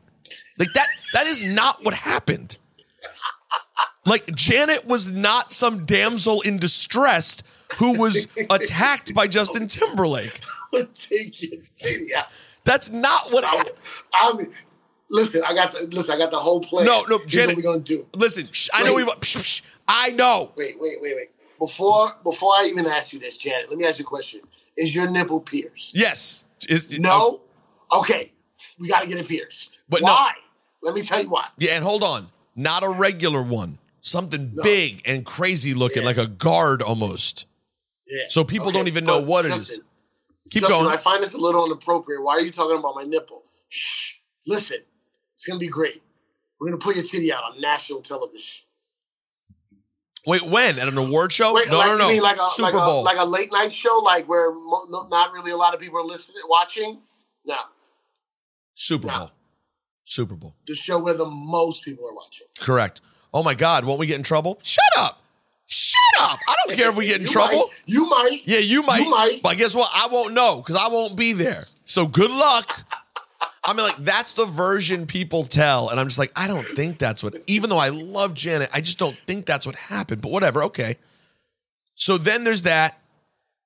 [0.57, 2.57] Like that, that is not what happened.
[4.05, 7.41] Like Janet was not some damsel in distress
[7.77, 10.41] who was attacked by Justin Timberlake.
[10.93, 12.09] Take your titty.
[12.65, 13.75] That's not what happened.
[14.13, 14.51] I mean,
[15.09, 16.15] listen, I got the listen.
[16.15, 16.85] I got the whole plan.
[16.85, 17.49] No, no, Janet.
[17.49, 18.05] what we gonna do?
[18.15, 20.51] Listen, shh, I know psh, I know.
[20.55, 21.29] Wait, wait, wait, wait.
[21.59, 24.41] Before before I even ask you this, Janet, let me ask you a question.
[24.75, 25.95] Is your nipple pierced?
[25.95, 26.45] Yes.
[26.67, 27.41] Is, No.
[27.91, 27.99] Oh.
[27.99, 28.31] Okay,
[28.79, 29.72] we got to get it pierced.
[29.93, 30.33] But no- why?
[30.81, 31.47] Let me tell you why.
[31.57, 32.29] Yeah, and hold on.
[32.55, 33.77] Not a regular one.
[34.01, 37.47] Something big and crazy looking, like a guard almost.
[38.05, 38.25] Yeah.
[38.27, 39.79] So people Okay, don't even know but what it is.
[40.51, 40.93] Keep Justin, going.
[40.93, 42.21] I find this a little inappropriate.
[42.21, 43.43] Why are you talking about my nipple?
[43.69, 44.15] Shh.
[44.45, 44.79] Listen,
[45.35, 46.03] it's gonna be great.
[46.59, 48.65] We're gonna put your titty out on national television.
[50.25, 50.79] Wait, when?
[50.79, 51.53] At an award show?
[51.53, 52.23] Wait, no, like, no, you no.
[52.23, 53.01] like a, Super like Bowl.
[53.01, 55.99] A, like a late night show, like where mo- not really a lot of people
[55.99, 56.99] are listening, watching.
[57.45, 57.57] No,
[58.73, 59.31] Super Bowl.
[60.03, 60.55] Super Bowl.
[60.67, 62.47] the show where the most people are watching.
[62.59, 63.01] Correct.
[63.33, 64.59] Oh my God, won't we get in trouble?
[64.63, 65.21] Shut up.
[65.65, 66.39] Shut up.
[66.47, 67.55] I don't care if we get in You trouble.
[67.57, 67.67] might.
[67.85, 68.41] You might.
[68.45, 68.99] Yeah, you might.
[69.01, 69.39] You might.
[69.41, 69.89] But guess what?
[69.93, 71.63] I won't know because I won't be there.
[71.85, 72.85] So good luck.
[73.65, 75.87] I mean, like, that's the version people tell.
[75.89, 78.81] And I'm just like, I don't think that's what, even though I love Janet, I
[78.81, 80.21] just don't think that's what happened.
[80.21, 80.97] But whatever, okay.
[81.95, 82.99] So then there's that.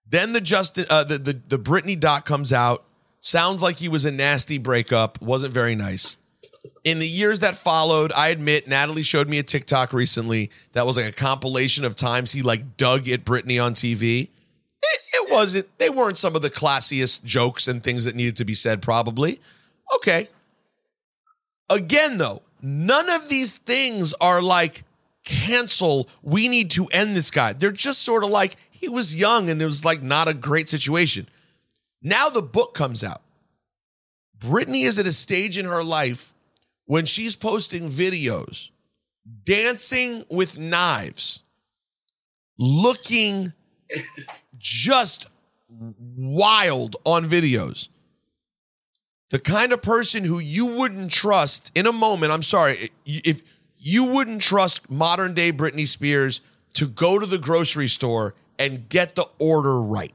[0.08, 2.84] Then the Justin, uh, the, the, the Britney doc comes out.
[3.22, 5.20] Sounds like he was a nasty breakup.
[5.20, 6.18] Wasn't very nice.
[6.88, 10.96] In the years that followed, I admit Natalie showed me a TikTok recently that was
[10.96, 14.30] like a compilation of times he like dug at Britney on TV.
[14.82, 18.46] It, it wasn't, they weren't some of the classiest jokes and things that needed to
[18.46, 19.42] be said, probably.
[19.96, 20.30] Okay.
[21.70, 24.86] Again, though, none of these things are like
[25.26, 27.52] cancel, we need to end this guy.
[27.52, 30.70] They're just sort of like he was young and it was like not a great
[30.70, 31.28] situation.
[32.02, 33.24] Now the book comes out.
[34.40, 36.34] Britney is at a stage in her life
[36.88, 38.72] when she's posting videos,
[39.46, 41.44] dancing with knives,
[42.58, 43.54] looking
[44.58, 45.28] just
[45.90, 47.90] wild on videos.
[49.30, 53.42] The kind of person who you wouldn't trust in a moment, I'm sorry, if
[53.78, 56.42] you wouldn't trust modern day Britney Spears
[56.74, 60.14] to go to the grocery store and get the order right.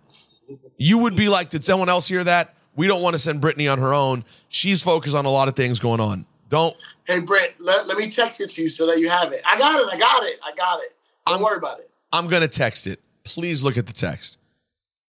[0.78, 2.54] You would be like, did someone else hear that?
[2.74, 4.24] We don't want to send Britney on her own.
[4.48, 6.26] She's focused on a lot of things going on.
[6.52, 6.76] Don't.
[7.06, 9.40] Hey, Brett, let, let me text it to you so that you have it.
[9.46, 9.88] I got it.
[9.90, 10.38] I got it.
[10.44, 10.94] I got it.
[11.24, 11.90] Don't worry about it.
[12.12, 13.00] I'm going to text it.
[13.24, 14.36] Please look at the text.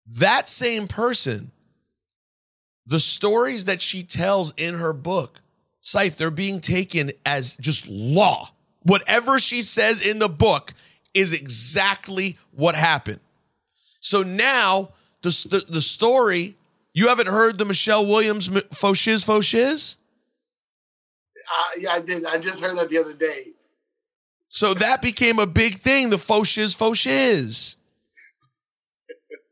[0.06, 1.50] That same person,
[2.86, 5.40] the stories that she tells in her book,
[5.82, 8.50] Sife, they're being taken as just law.
[8.84, 10.72] Whatever she says in the book
[11.12, 13.18] is exactly what happened.
[13.98, 14.90] So now
[15.22, 16.54] the, the, the story,
[16.94, 19.96] you haven't heard the Michelle Williams faux shiz, faux shiz?
[21.36, 22.24] Uh, yeah, I did.
[22.26, 23.46] I just heard that the other day.
[24.48, 27.76] So that became a big thing, the faux shiz, faux shiz.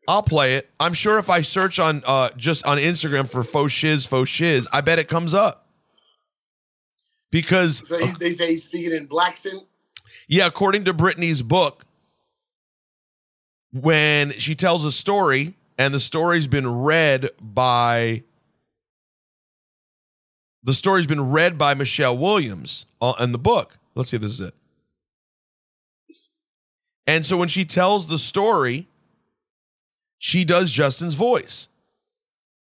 [0.07, 0.69] I'll play it.
[0.81, 4.67] I'm sure if I search on uh just on Instagram for faux shiz, faux shiz,
[4.73, 5.67] I bet it comes up.
[7.31, 9.65] Because So he, they say he's speaking in Blaccent.
[10.29, 11.85] yeah, according to Britney's book,
[13.73, 18.25] when she tells a story and the story's been read by
[20.63, 23.79] the story's been read by Michelle Williams uh, in the book.
[23.95, 24.55] Let's see if this is it.
[27.07, 28.87] And so when she tells the story,
[30.19, 31.69] she does Justin's voice.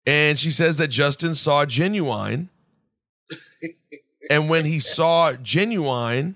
[0.06, 2.48] And she says that Justin saw Ginuwine.
[4.30, 6.36] and when he saw Ginuwine,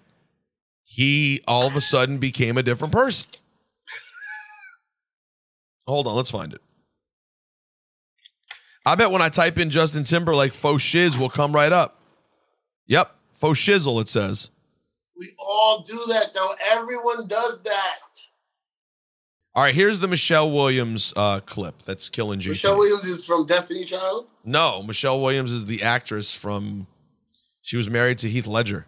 [0.83, 3.29] he all of a sudden became a different person.
[5.87, 6.61] Hold on, let's find it.
[8.85, 11.99] I bet when I type in Justin Timberlake faux shiz will come right up.
[12.87, 14.51] Yep, faux shizzle it says.
[15.17, 16.51] We all do that though.
[16.71, 17.99] Everyone does that.
[19.55, 22.49] All right, here's the Michelle Williams uh, clip that's killing JT.
[22.49, 24.27] Michelle Williams is from Destiny Child.
[24.43, 26.87] No, Michelle Williams is the actress from.
[27.61, 28.85] She was married to Heath Ledger.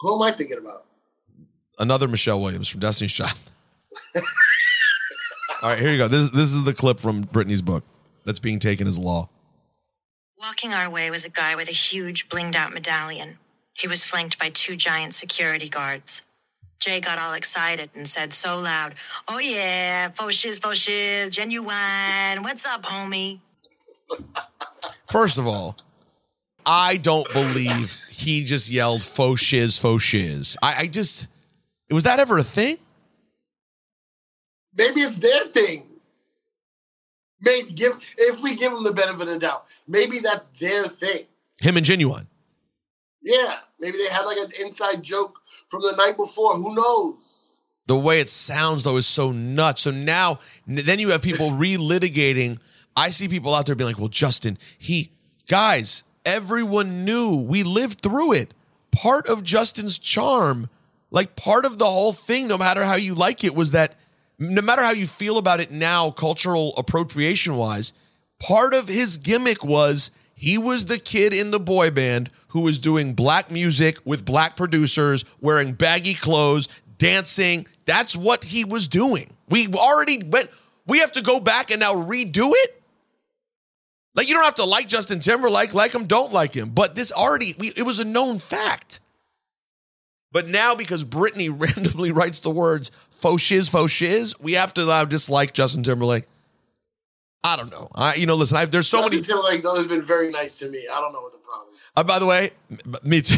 [0.00, 0.84] Who am I thinking about?
[1.78, 3.38] Another Michelle Williams from Destiny's Child.
[5.62, 6.08] All right, here you go.
[6.08, 7.84] This this is the clip from Britney's book
[8.28, 9.28] that's being taken as law.
[10.38, 13.38] Walking our way was a guy with a huge blinged out medallion.
[13.72, 16.22] He was flanked by two giant security guards.
[16.78, 18.94] Jay got all excited and said so loud,
[19.28, 22.42] Oh yeah, faux shiz, faux shiz, Ginuwine.
[22.42, 23.40] What's up, homie?
[25.10, 25.76] First of all,
[26.66, 30.56] I don't believe he just yelled faux shiz, faux shiz.
[30.62, 31.28] I, I just
[31.90, 32.76] was that ever a thing?
[34.76, 35.87] Maybe it's their thing.
[37.40, 41.24] Maybe give if we give them the benefit of the doubt, maybe that's their thing.
[41.60, 42.26] Him and Ginuwine.
[43.22, 46.54] Yeah, maybe they had like an inside joke from the night before.
[46.54, 47.60] Who knows?
[47.86, 49.82] The way it sounds though is so nuts.
[49.82, 52.58] So now, then you have people relitigating.
[52.96, 55.12] I see people out there being like, "Well, Justin, he
[55.46, 58.54] guys, everyone knew we lived through it.
[58.90, 60.68] Part of Justin's charm,
[61.10, 63.94] like part of the whole thing, no matter how you like it, was that
[64.38, 67.92] no matter how you feel about it now, cultural appropriation wise,
[68.38, 72.78] part of his gimmick was he was the kid in the boy band who was
[72.78, 77.66] doing black music with black producers, wearing baggy clothes, dancing.
[77.84, 79.34] That's what he was doing.
[79.48, 80.50] We already went,
[80.86, 82.82] we have to go back and now redo it.
[84.14, 86.70] Like you don't have to like Justin Timberlake, like him, don't like him.
[86.70, 89.00] But this already, we, it was a known fact.
[90.30, 94.84] But now because Britney randomly writes the words faux shiz, faux shiz, we have to
[94.84, 96.24] now dislike Justin Timberlake.
[97.44, 97.88] I don't know.
[97.94, 99.26] I, you know, listen, I, there's so Justin many.
[99.26, 100.86] Timberlake's always been very nice to me.
[100.92, 101.68] I don't know what the problem.
[101.72, 101.80] is.
[101.96, 103.36] Uh, by the way, m- me too.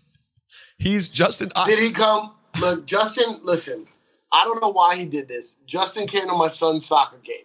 [0.78, 1.50] He's Justin.
[1.54, 2.32] I, Did he come?
[2.60, 3.38] Look, Justin.
[3.44, 3.86] Listen,
[4.32, 5.56] I don't know why he did this.
[5.66, 7.44] Justin came to my son's soccer game,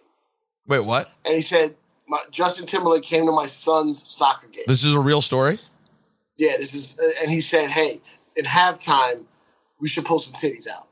[0.66, 1.12] wait, what?
[1.24, 1.76] and he said,
[2.08, 5.60] my, "Justin Timberlake came to my son's soccer game." This is a real story.
[6.36, 8.00] Yeah, this is, uh, and he said, "Hey,
[8.38, 9.26] in halftime,
[9.78, 10.88] we should pull some titties out."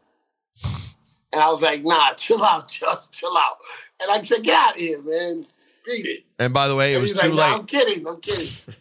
[1.33, 3.57] And I was like, "Nah, chill out, just chill out."
[4.03, 5.47] And I said, "Get out of here, man.
[5.87, 7.61] Beat it." And by the way, it And was he's too like, "Nah, late.
[7.61, 8.07] I'm kidding.
[8.07, 8.49] I'm kidding.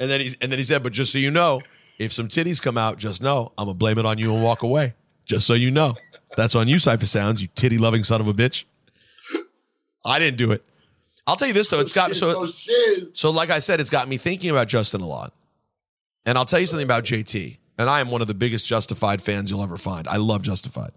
[0.00, 1.62] And then he's and then he said, "But just so you know,
[2.00, 4.64] if some titties come out, just know I'm gonna blame it on you and walk
[4.64, 4.94] away.
[5.24, 5.94] Just so you know,
[6.36, 8.64] that's on you, Cipha Sounds, you titty loving son of a bitch.
[10.04, 10.64] I didn't do it.
[11.28, 14.16] I'll tell you this though, it's got so so like I said, it's got me
[14.16, 15.32] thinking about Justin a lot.
[16.26, 17.58] And I'll tell you something about JT.
[17.78, 20.06] And I am one of the biggest Justified fans you'll ever find.
[20.08, 20.92] I love Justified.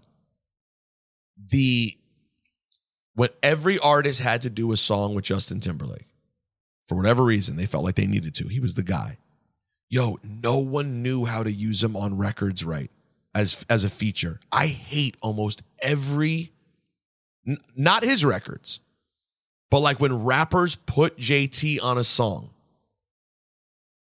[1.50, 1.96] The
[3.14, 6.06] when every artist had to do a song with Justin Timberlake,
[6.86, 8.46] for whatever reason, they felt like they needed to.
[8.46, 9.18] He was the guy.
[9.90, 12.90] Yo, no one knew how to use him on records right
[13.34, 14.38] as as a feature.
[14.52, 16.52] I hate almost every
[17.46, 18.80] n- not his records,
[19.70, 22.50] but like when rappers put JT on a song.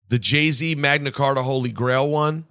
[0.08, 2.44] The Jay-Z Magna Carta Holy Grail one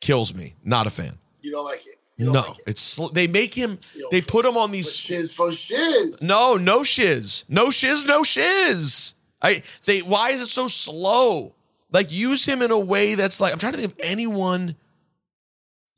[0.00, 0.54] kills me.
[0.62, 1.18] Not a fan.
[1.42, 1.98] You don't like it.
[2.16, 3.78] No, it's sl- they make him
[4.12, 6.22] they put him on these shiz for shiz.
[6.22, 7.44] No, no shiz.
[7.48, 9.14] No shiz, no shiz.
[9.42, 11.54] I they why is it so slow?
[11.90, 14.76] Like use him in a way that's like I'm trying to think if anyone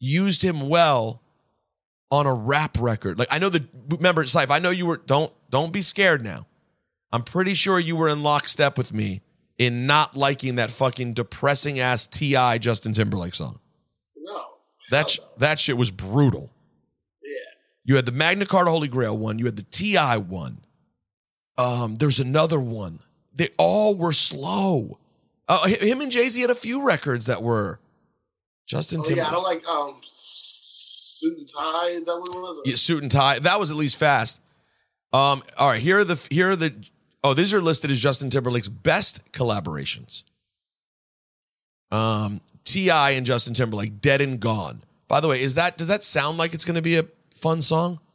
[0.00, 1.20] used him well
[2.10, 3.18] on a rap record.
[3.18, 6.46] Like I know the remember Sife, I know you were don't don't be scared now.
[7.12, 9.22] I'm pretty sure you were in lockstep with me
[9.58, 12.58] in not liking that fucking depressing ass T.I.
[12.58, 13.58] Justin Timberlake song.
[14.16, 14.42] No.
[14.90, 16.50] That sh- that shit was brutal.
[17.22, 17.30] Yeah.
[17.84, 19.38] You had the Magna Carta Holy Grail one.
[19.38, 20.18] You had the T.I.
[20.18, 20.58] one.
[21.56, 23.00] Um, there's another one.
[23.34, 24.98] They all were slow.
[25.48, 27.80] Uh, him and Jay Z had a few records that were
[28.66, 29.22] Justin Timberlake.
[29.22, 31.88] Oh, yeah, I don't like um suit and tie.
[31.88, 32.60] Is that what it was?
[32.64, 33.38] Yeah, suit and tie.
[33.38, 34.42] That was at least fast.
[35.12, 36.74] Um, all right, here are the here are the
[37.26, 40.22] oh these are listed as Justin Timberlake's best collaborations.
[41.92, 43.10] Um, T.I.
[43.12, 44.82] and Justin Timberlake, Dead and Gone.
[45.08, 47.04] By the way, is that does that sound like it's going to be a
[47.34, 48.00] fun song?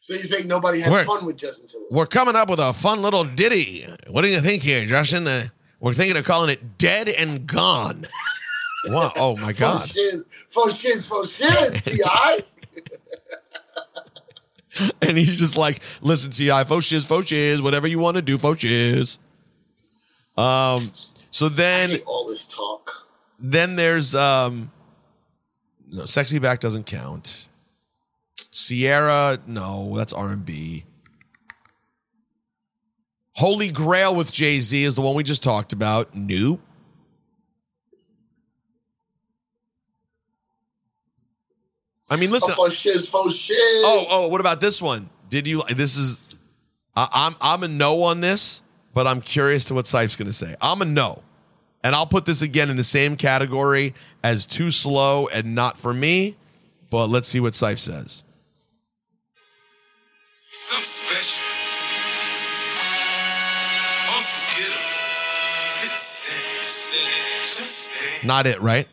[0.00, 1.92] So you think nobody had Where- fun with Justin Timberlake?
[1.92, 3.86] We're coming up with a fun little ditty.
[4.06, 5.26] What do you think here, Justin?
[5.26, 5.48] Uh,
[5.80, 8.06] we're thinking of calling it Dead and Gone.
[8.86, 9.12] Wow.
[9.16, 9.86] Oh my God.
[9.88, 12.00] shiz, for shiz, for shiz, Ti.
[15.02, 19.18] And he's just like, listen, T.I., faux shiz, shiz, whatever you want to do, shiz.
[20.36, 20.90] Um,
[21.30, 23.08] so then all this talk.
[23.38, 24.70] then there's um
[25.90, 27.48] No, Sexy Back doesn't count.
[28.52, 30.84] Ciara, no, that's R and B.
[33.34, 36.14] Holy Grail with Jay Z is the one we just talked about.
[36.14, 36.60] Nope.
[42.10, 42.54] I mean, listen.
[42.56, 43.56] Oh, for shiz, for shiz.
[43.84, 45.10] Oh, oh, what about this one?
[45.28, 45.62] Did you?
[45.74, 46.22] This is.
[46.96, 48.62] I, I'm I'm a no on this,
[48.94, 50.56] but I'm curious to what Sife's going to say.
[50.60, 51.22] I'm a no,
[51.84, 55.92] and I'll put this again in the same category as too slow and not for
[55.92, 56.36] me.
[56.90, 58.24] But let's see what Sife says.
[60.48, 61.44] Something special.
[64.16, 64.80] Unforgettable.
[65.82, 67.44] 50 Cent.
[67.44, 68.26] Just stay.
[68.26, 68.88] Not it, right?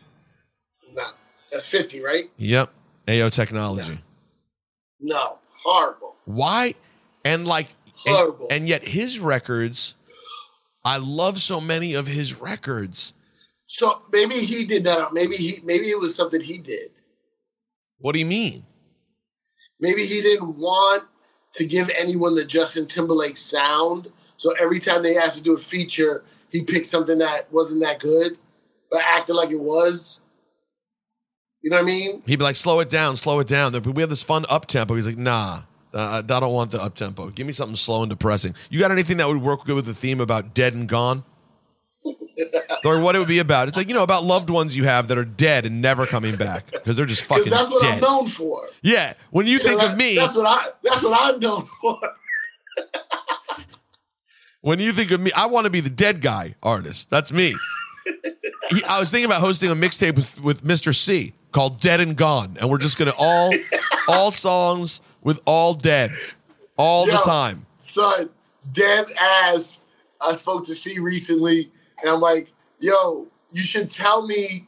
[0.94, 1.04] Nah,
[1.50, 2.24] that's 50, right?
[2.36, 2.70] Yep.
[3.06, 4.00] Ayo Technology.
[5.00, 6.16] No, horrible.
[6.24, 6.74] Why?
[7.24, 7.68] And like,
[8.06, 8.48] and, Horrible.
[8.50, 9.94] and yet his records,
[10.84, 13.12] I love so many of his records.
[13.66, 15.12] So maybe he did that.
[15.12, 16.90] Maybe he maybe it was something he did.
[17.98, 18.64] What do you mean?
[19.80, 21.04] Maybe he didn't want
[21.54, 24.10] to give anyone the Justin Timberlake sound.
[24.36, 27.98] So every time they asked to do a feature, he picked something that wasn't that
[27.98, 28.38] good,
[28.90, 30.20] but acted like it was.
[31.66, 32.22] You know what I mean?
[32.26, 33.72] He'd be like, slow it down, slow it down.
[33.72, 34.94] We have this fun up tempo.
[34.94, 35.62] He's like, nah,
[35.92, 37.28] uh, I don't want the up tempo.
[37.30, 38.54] Give me something slow and depressing.
[38.70, 41.24] You got anything that would work good with the theme about dead and gone?
[42.84, 43.66] or what it would be about?
[43.66, 46.36] It's like, you know, about loved ones you have that are dead and never coming
[46.36, 47.94] back because they're just fucking that's what dead.
[47.94, 48.68] I'm known for.
[48.82, 49.14] Yeah.
[49.32, 51.98] When you think know, of me, that's what I that's what I'm known for.
[54.60, 57.10] when you think of me, I want to be the dead guy artist.
[57.10, 57.56] That's me.
[58.70, 60.94] He- I was thinking about hosting a mixtape with, with Mr.
[60.94, 62.56] Cee called Dead and Gone.
[62.60, 63.52] And we're just going to all,
[64.08, 66.10] all songs with all dead
[66.76, 67.66] all the time.
[67.78, 68.30] Son,
[68.72, 69.80] dead ass.
[70.20, 74.66] I spoke to Cee recently, and I'm like, yo, you should tell me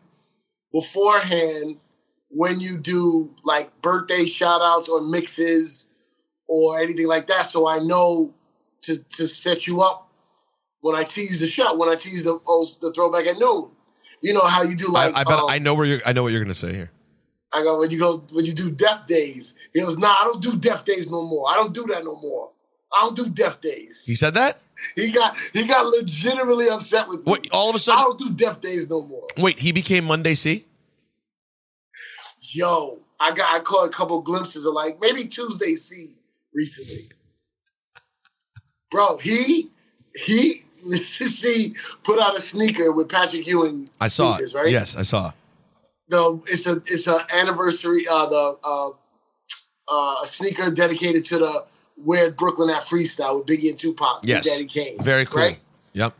[0.72, 1.78] beforehand
[2.30, 5.88] when you do like birthday shout outs or mixes
[6.46, 8.34] or anything like that so I know
[8.82, 10.10] to to set you up
[10.80, 13.70] when I tease the show, when I tease the oh, the throwback at noon.
[14.20, 16.00] You know how you do like I, I bet um, I know where you're.
[16.04, 16.90] I know what you're going to say here.
[17.54, 19.56] I go when you go when you do death days.
[19.72, 21.48] He goes, nah, I don't do death days no more.
[21.48, 22.50] I don't do that no more.
[22.92, 24.04] I don't do death days.
[24.06, 24.58] He said that.
[24.94, 27.32] He got he got legitimately upset with me.
[27.32, 29.26] Wait, all of a sudden- I don't do death days no more.
[29.36, 30.64] Wait, he became Monday Cee.
[32.40, 36.14] Yo, I got I caught a couple glimpses of like maybe Tuesday Cee
[36.54, 37.10] recently.
[38.90, 39.70] Bro, he
[40.14, 40.64] he.
[40.96, 43.90] Cee put out a sneaker with Patrick Ewing.
[44.00, 44.58] I saw sneakers, it.
[44.58, 44.70] right?
[44.70, 45.32] Yes, I saw.
[46.08, 48.88] the it's a it's a anniversary uh the uh
[49.90, 51.64] uh a sneaker dedicated to the
[51.96, 54.20] Where Brooklyn at freestyle with Biggie and Tupac.
[54.24, 54.98] Yes, Daddy Kane.
[55.02, 55.42] Very cool.
[55.42, 55.58] Right?
[55.94, 56.14] Yep.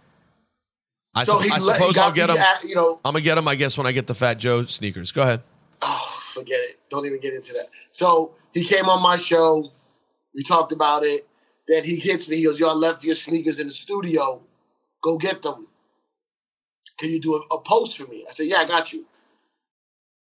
[1.14, 3.48] I, So he I let- suppose I'll get uh, you know- I'm gonna get them.
[3.48, 5.12] I guess when I get the Fat Joe sneakers.
[5.12, 5.42] Go ahead.
[5.82, 6.80] Oh, forget it.
[6.90, 7.68] Don't even get into that.
[7.92, 9.70] So he came on my show.
[10.34, 11.26] We talked about it.
[11.66, 12.36] Then he hits me.
[12.38, 14.40] He goes, "Yo, I left your sneakers in the studio.
[15.03, 15.68] Go get them.
[16.99, 19.07] Can you do a, a post for me?" I said, "Yeah, I got you."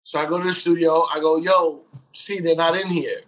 [0.03, 1.05] So I go to the studio.
[1.13, 1.82] I go, "Yo,
[2.13, 3.22] see, they're not in here.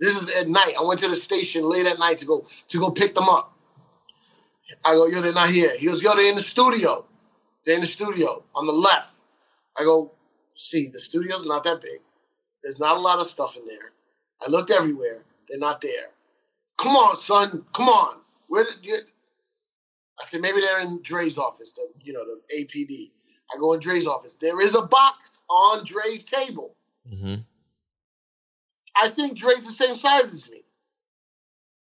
[0.00, 0.74] This is at night.
[0.78, 3.52] I went to the station late at night to go to go pick them up."
[4.84, 7.06] I go, "Yo, they're not here." He goes, "Yo, they're in the studio.
[7.64, 9.22] They're in the studio on the left."
[9.76, 10.12] I go,
[10.54, 12.00] "See, the studio's not that big.
[12.62, 13.92] There's not a lot of stuff in there.
[14.44, 15.24] I looked everywhere.
[15.48, 16.10] They're not there.
[16.78, 17.64] Come on, son.
[17.74, 18.20] Come on.
[18.48, 18.98] Where did you?
[20.20, 21.72] I said maybe they're in Dre's office.
[21.72, 23.10] The you know the APD.
[23.52, 24.36] I go in Dre's office.
[24.36, 26.74] There is a box on Dre's table.
[27.12, 27.34] Mm-hmm.
[28.96, 30.62] I think Dre's the same size as me.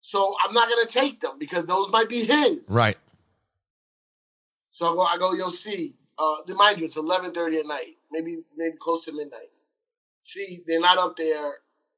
[0.01, 2.69] So I'm not gonna take them because those might be his.
[2.71, 2.97] Right.
[4.69, 7.97] So I go, I go, yo, see, uh, mind you, it's eleven thirty at night,
[8.11, 9.51] maybe maybe close to midnight.
[10.21, 11.55] See, they're not up there.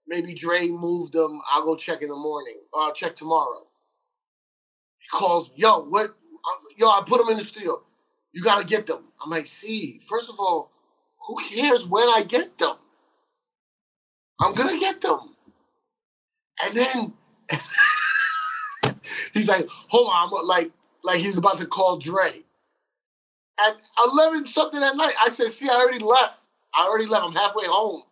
[0.09, 1.41] Maybe Dre moved them.
[1.51, 2.59] I'll go check in the morning.
[2.73, 3.67] Or I'll check tomorrow.
[5.07, 6.07] He calls yo, what?
[6.11, 7.83] I'm, yo, I put them in the studio.
[8.33, 9.05] You gotta get them.
[9.23, 10.71] I'm like, see, first of all,
[11.27, 12.75] who cares when I get them?
[14.41, 15.37] I'm gonna get them.
[16.65, 17.13] And then
[19.33, 20.71] he's like, hold on, I'm like,
[21.05, 22.43] like he's about to call Dre.
[23.59, 23.77] At
[24.13, 26.49] 11 something at night, I said, see, I already left.
[26.75, 27.25] I already left.
[27.25, 28.03] I'm halfway home.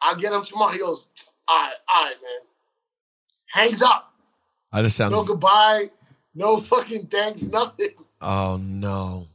[0.00, 0.72] I'll get him tomorrow.
[0.72, 1.08] He goes,
[1.46, 2.40] all right, all right, man.
[3.50, 4.12] Hangs up.
[4.72, 5.12] Uh, this sounds.
[5.12, 5.90] No goodbye.
[6.34, 7.88] No fucking thanks, nothing.
[8.20, 9.26] Oh no.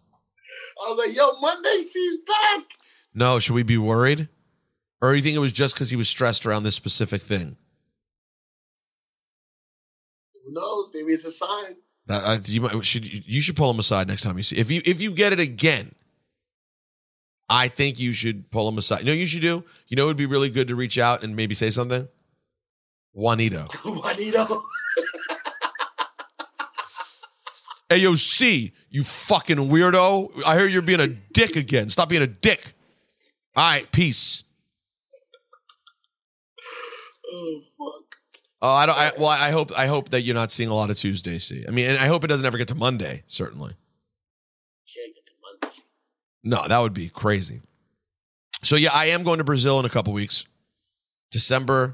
[0.86, 2.64] I was like, yo, Monday she's back.
[3.14, 3.40] No.
[3.40, 4.28] Should we be worried,
[5.02, 7.58] or you think it was just because he was stressed around this specific thing?
[10.46, 10.92] Who knows?
[10.94, 11.76] Maybe it's a sign.
[12.08, 14.70] That uh, you might, should you should pull him aside next time you see if
[14.70, 15.96] you if you get it again.
[17.50, 19.00] I think you should pull him aside.
[19.00, 19.64] You know what you should do?
[19.88, 22.08] You know it would be really good to reach out and maybe say something?
[23.16, 23.68] Juanyto.
[23.84, 24.64] Juanyto.
[27.90, 30.32] Hey, yo, Cee, you fucking weirdo.
[30.46, 31.90] I hear you're being a dick again.
[31.90, 32.74] Stop being a dick.
[33.56, 34.44] All right, peace.
[37.32, 38.16] Oh fuck.
[38.62, 38.98] Oh, I don't.
[38.98, 39.72] I, well, I hope.
[39.78, 41.38] I hope that you're not seeing a lot of Tuesday.
[41.38, 41.66] Cee.
[41.68, 43.24] I mean, and I hope it doesn't ever get to Monday.
[43.28, 43.74] Certainly.
[44.94, 45.78] Can't get to Monday.
[46.44, 47.62] No, that would be crazy.
[48.64, 50.46] So yeah, I am going to Brazil in a couple weeks.
[51.32, 51.94] December.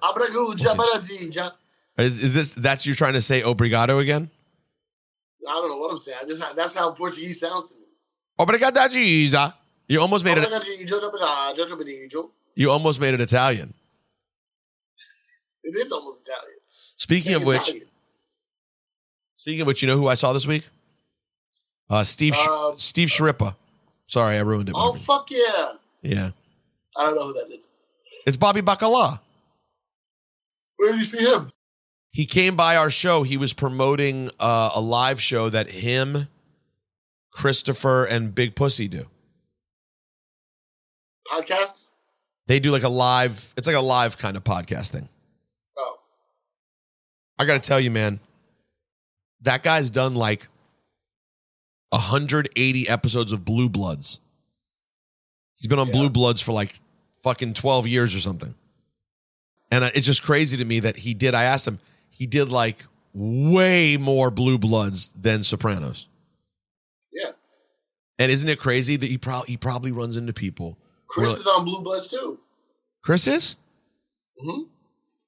[1.97, 4.29] Is, is this that's you're trying to say obrigado again?
[5.47, 6.17] I don't know what I'm saying.
[6.21, 7.85] I just that's how Portuguese sounds to me.
[8.39, 9.55] Obrigado, Giza.
[9.87, 10.43] You almost made it.
[10.47, 12.29] Abraguja.
[12.55, 13.73] You almost made it Italian.
[15.63, 16.57] It is almost Italian.
[16.69, 17.87] Speaking of which, Italian.
[19.35, 20.63] speaking of which, you know who I saw this week?
[21.89, 23.55] Uh, Steve Sh- Um, Steve Schirripa.
[24.07, 24.75] Sorry, I ruined it.
[24.77, 25.71] Oh fuck yeah!
[26.01, 26.31] Yeah,
[26.97, 27.67] I don't know who that is.
[28.25, 29.19] it's Bobby Bacala.
[30.77, 31.51] Where did you see him?
[32.11, 33.23] He came by our show.
[33.23, 36.27] He was promoting uh, a live show that him,
[37.31, 39.05] Christopher, and Big Pussy do.
[41.27, 41.85] Podcast.
[42.47, 43.53] They do like a live.
[43.57, 45.07] It's like a live kind of podcast thing.
[45.77, 45.99] Oh.
[47.37, 48.19] I got to tell you, man,
[49.41, 50.47] that guy's done like
[51.89, 54.19] 180 episodes of Blue Bloods.
[55.57, 56.73] He's been on Blue Bloods for like
[57.21, 58.55] fucking 12 years or something.
[59.71, 61.35] And uh, it's just crazy to me that he did.
[61.35, 61.77] I asked him,
[62.09, 66.07] he did like way more Blue Bloods than Sopranos.
[67.11, 67.31] Yeah.
[68.17, 70.77] And isn't it crazy that he probably he probably runs into people?
[71.07, 72.39] Chris is on Blue Bloods too.
[73.01, 73.55] Chris is?
[74.39, 74.63] hmm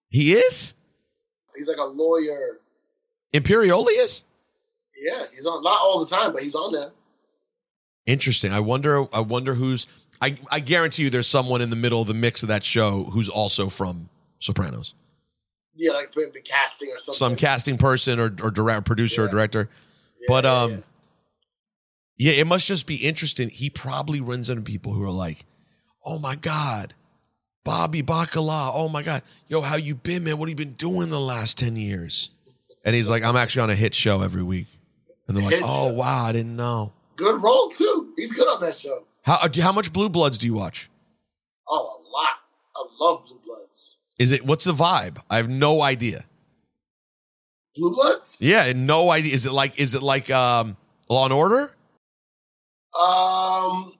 [0.09, 0.73] He is?
[1.55, 2.59] He's like a lawyer.
[3.33, 4.23] Imperioli is?
[5.03, 6.91] Yeah, he's on not all the time, but he's on there.
[8.05, 8.51] Interesting.
[8.51, 9.05] I wonder.
[9.13, 9.87] I wonder who's.
[10.21, 13.05] I I guarantee you, there's someone in the middle of the mix of that show
[13.05, 14.09] who's also from
[14.39, 14.93] Sopranos.
[15.81, 17.17] Yeah, like maybe casting or something.
[17.17, 19.67] Some casting person or or direct producer or director.
[20.27, 20.83] but um,
[22.17, 23.49] yeah, it must just be interesting.
[23.49, 25.43] He probably runs into people who are like,
[26.05, 26.93] "Oh my god,
[27.63, 28.69] Bobby Bacala.
[28.75, 30.37] Oh my god, yo, how you been, man?
[30.37, 32.29] What have you been doing the last ten years?"
[32.85, 34.67] And he's like, "I'm actually on a hit show every week."
[35.27, 38.13] And they're like, Hit "Oh wow, I didn't know." Good role too.
[38.15, 39.03] He's good on that show.
[39.23, 40.91] How how much Blue Bloods do you watch?
[41.67, 42.29] Oh, a lot.
[42.75, 43.40] I love Blue Bloods.
[44.21, 45.17] Is it what's the vibe?
[45.31, 46.25] I have no idea.
[47.75, 48.37] Blue Bloods?
[48.39, 49.33] Yeah, no idea.
[49.33, 50.77] Is it like is it like um
[51.09, 51.71] Law and Order?
[52.93, 53.91] Um,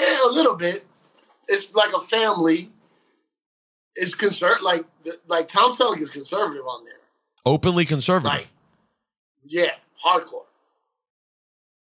[0.00, 0.84] eh, a little bit.
[1.46, 2.72] It's like a family.
[3.94, 4.86] It's concerned like
[5.28, 6.94] like Tom Selleck is conservative on there.
[7.46, 8.38] Openly conservative.
[8.38, 8.50] Like,
[9.44, 9.70] yeah,
[10.04, 10.46] hardcore.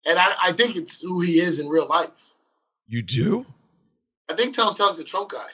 [0.04, 2.34] And I, I think it's who he is in real life.
[2.88, 3.46] You do?
[4.28, 5.50] I think Tom Selleck's a Trump guy,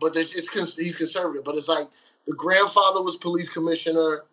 [0.00, 1.44] but there's, it's he's conservative.
[1.44, 1.88] But it's like
[2.26, 4.24] the grandfather was police commissioner,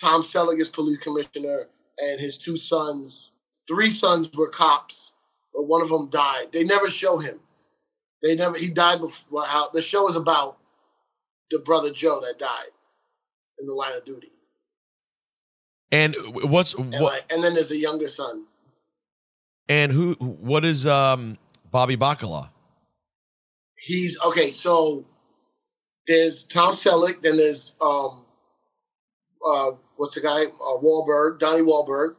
[0.00, 1.68] Tom Selleck is police commissioner,
[1.98, 3.32] and his two sons,
[3.68, 5.14] three sons were cops,
[5.54, 6.46] but one of them died.
[6.52, 7.40] They never show him.
[8.22, 8.56] They never.
[8.56, 9.44] He died before.
[9.44, 10.58] How the show is about
[11.50, 12.70] the brother Joe that died
[13.60, 14.32] in the line of duty,
[15.92, 18.44] And what's and, what like, and then there's a younger son.
[19.68, 21.38] and who what is um
[21.70, 22.48] Bobby Bacala?
[23.84, 24.50] He's okay.
[24.50, 25.04] So
[26.06, 27.22] there's Tom Selleck.
[27.22, 28.24] Then there's um,
[29.46, 30.44] uh, what's the guy?
[30.44, 32.16] Uh, Wahlberg, Donnie Wahlberg.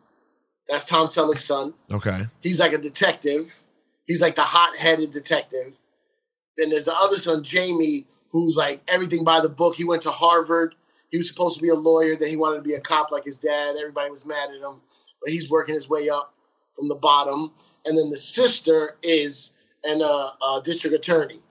[0.69, 1.73] That's Tom Selleck's son.
[1.91, 2.21] Okay.
[2.41, 3.63] He's like a detective.
[4.05, 5.77] He's like the hot-headed detective.
[6.57, 9.75] Then there's the other son, Jamie, who's like everything by the book.
[9.75, 10.75] He went to Harvard.
[11.09, 12.15] He was supposed to be a lawyer.
[12.15, 13.75] Then he wanted to be a cop like his dad.
[13.75, 14.81] Everybody was mad at him,
[15.21, 16.33] but he's working his way up
[16.75, 17.53] from the bottom.
[17.85, 19.53] And then the sister is
[19.83, 21.41] an uh, uh, district attorney,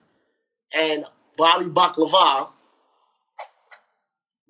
[0.75, 1.05] and
[1.37, 2.49] Bobby Baklava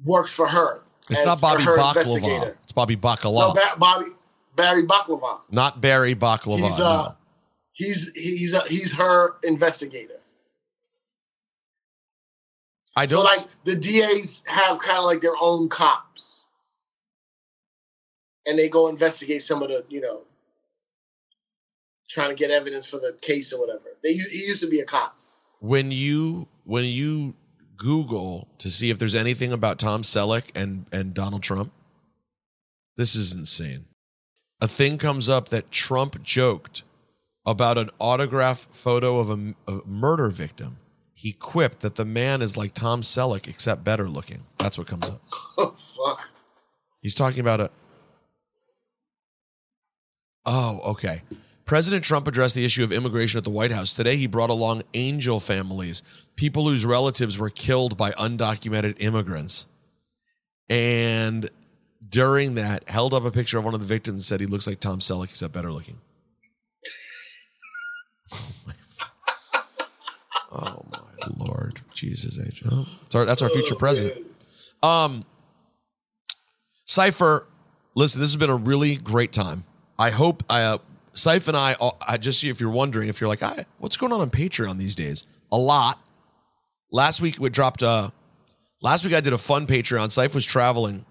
[0.04, 0.82] works for her.
[1.10, 2.56] It's not Bobby Baklava.
[2.64, 4.08] It's Bobby No, ba- Bobby
[4.56, 5.42] Barry Baklava.
[5.52, 6.58] not Barry Baklava.
[6.58, 7.14] He's uh,
[7.74, 10.14] he's he's uh, he's her investigator.
[12.98, 16.46] I don't like the DAs have kind of like their own cops,
[18.48, 20.22] and they go investigate some of the you know,
[22.10, 23.90] trying to get evidence for the case or whatever.
[24.02, 25.18] They he used to be a cop.
[25.66, 27.34] When you when you
[27.76, 31.72] Google to see if there's anything about Tom Selleck and and Donald Trump,
[32.98, 33.86] this is insane.
[34.62, 36.84] A thing comes up that Trump joked
[37.46, 40.78] about an autograph photo of a, a murder victim.
[41.14, 44.44] He quipped that the man is like Tom Selleck except better looking.
[44.58, 45.22] That's what comes up.
[45.58, 46.32] Oh fuck!
[47.02, 47.72] He's talking about a.
[50.46, 51.22] Oh, okay.
[51.66, 53.94] President Trump addressed the issue of immigration at the White House.
[53.94, 56.04] Today, he brought along angel families,
[56.36, 59.66] people whose relatives were killed by undocumented immigrants.
[60.70, 61.50] And
[62.08, 64.68] during that, held up a picture of one of the victims and said he looks
[64.68, 65.98] like Tom Selleck, except better looking.
[70.58, 72.64] Oh my lord, Jesus H.
[72.72, 72.86] Oh,
[73.26, 74.26] that's our future president.
[74.82, 75.26] Um,
[76.88, 77.42] Cipha,
[77.94, 79.66] listen, this has been a really great time.
[80.00, 80.78] I hope uh,
[81.16, 84.12] Cipha and I, uh, I just if you're wondering, if you're like, I, what's going
[84.12, 85.26] on on Patreon these days?
[85.52, 86.00] A lot.
[86.92, 87.82] Last week we dropped.
[87.82, 88.12] Uh,
[88.82, 90.08] last week I did a fun Patreon.
[90.08, 91.06] Cipha was traveling,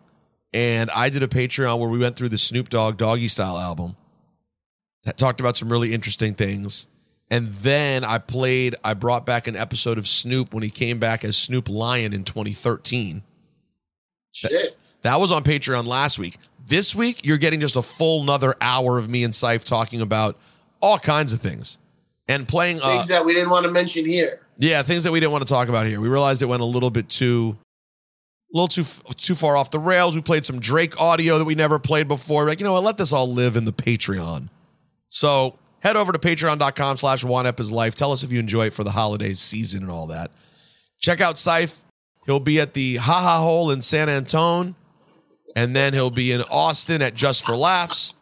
[0.52, 3.96] and I did a Patreon where we went through the Snoop Dogg Doggy Style album.
[5.04, 6.86] That talked about some really interesting things.
[7.30, 11.24] And then I played, I brought back an episode of Snoop when he came back
[11.24, 13.22] as Snoop Lion in 2013.
[14.32, 14.76] Shit.
[15.02, 16.36] That was on Patreon last week.
[16.66, 20.38] This week, you're getting just a full another hour of me and Sife talking about
[20.80, 21.78] all kinds of things
[22.28, 22.78] and playing.
[22.82, 24.40] Uh, Things that we didn't want to mention here.
[24.58, 26.00] yeah, things that we didn't want to talk about here.
[26.00, 27.58] We realized it went a little bit too,
[28.52, 28.84] a little too
[29.16, 30.16] too far off the rails.
[30.16, 32.46] We played some Drake audio that we never played before.
[32.46, 32.82] Like, you know what?
[32.84, 34.48] Let this all live in the Patreon.
[35.10, 37.94] So head over to patreon.com slash Juan EP is Life.
[37.94, 40.30] Tell us if you enjoy it for the holidays season and all that.
[40.98, 41.82] Check out Sife.
[42.24, 44.76] He'll be at the Ha Ha Hole in San Antone.
[45.56, 48.14] And then he'll be in Austin at Just for Laughs.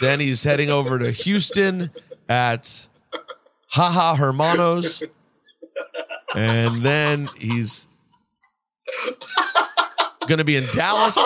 [0.00, 1.90] Then he's heading over to Houston
[2.28, 2.88] at
[3.70, 5.02] Ha Ha Hermanos.
[6.34, 7.88] And then he's
[10.26, 11.18] going to be in Dallas.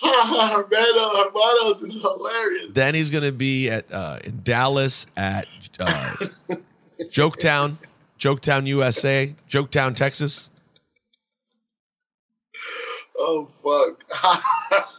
[0.00, 2.66] Hermano, Hermanos is hilarious.
[2.70, 5.46] Then he's going to be at uh, in Dallas at
[5.80, 6.14] uh,
[7.00, 7.78] Joketown,
[8.18, 10.50] Joketown, USA, Joketown, Texas.
[13.18, 14.04] Oh fuck.
[14.10, 14.94] Ha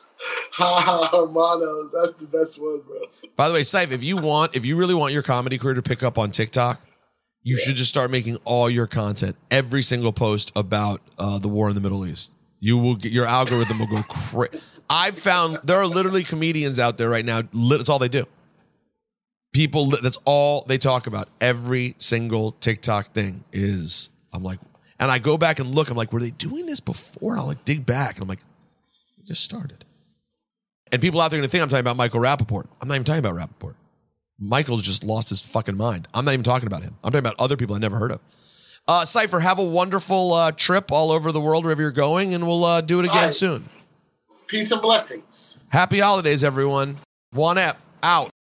[1.11, 1.93] Hermanos.
[1.93, 3.01] That's the best one, bro.
[3.35, 5.81] By the way, Sife, if you want, if you really want your comedy career to
[5.81, 6.81] pick up on TikTok,
[7.43, 11.69] you should just start making all your content, every single post about uh, the war
[11.69, 12.31] in the Middle East.
[12.59, 14.59] You will get your algorithm will go crazy.
[14.89, 17.41] I've found there are literally comedians out there right now.
[17.53, 18.25] That's all they do.
[19.53, 21.29] People, that's all they talk about.
[21.39, 24.09] Every single TikTok thing is.
[24.31, 24.59] I'm like,
[24.99, 25.89] and I go back and look.
[25.89, 27.33] I'm like, were they doing this before?
[27.33, 28.41] And I'll like dig back, and I'm like,
[29.19, 29.85] it just started.
[30.91, 32.67] And people out there are gonna think I'm talking about Michael Rapaport.
[32.81, 33.75] I'm not even talking about Rapaport.
[34.39, 36.07] Michael's just lost his fucking mind.
[36.13, 36.95] I'm not even talking about him.
[37.03, 38.21] I'm talking about other people I never heard of.
[38.87, 42.47] Uh, Cipha, have a wonderful uh, trip all over the world wherever you're going, and
[42.47, 43.33] we'll uh, do it again right.
[43.33, 43.69] soon.
[44.47, 45.59] Peace and blessings.
[45.69, 46.97] Happy holidays, everyone.
[47.31, 48.31] One app out.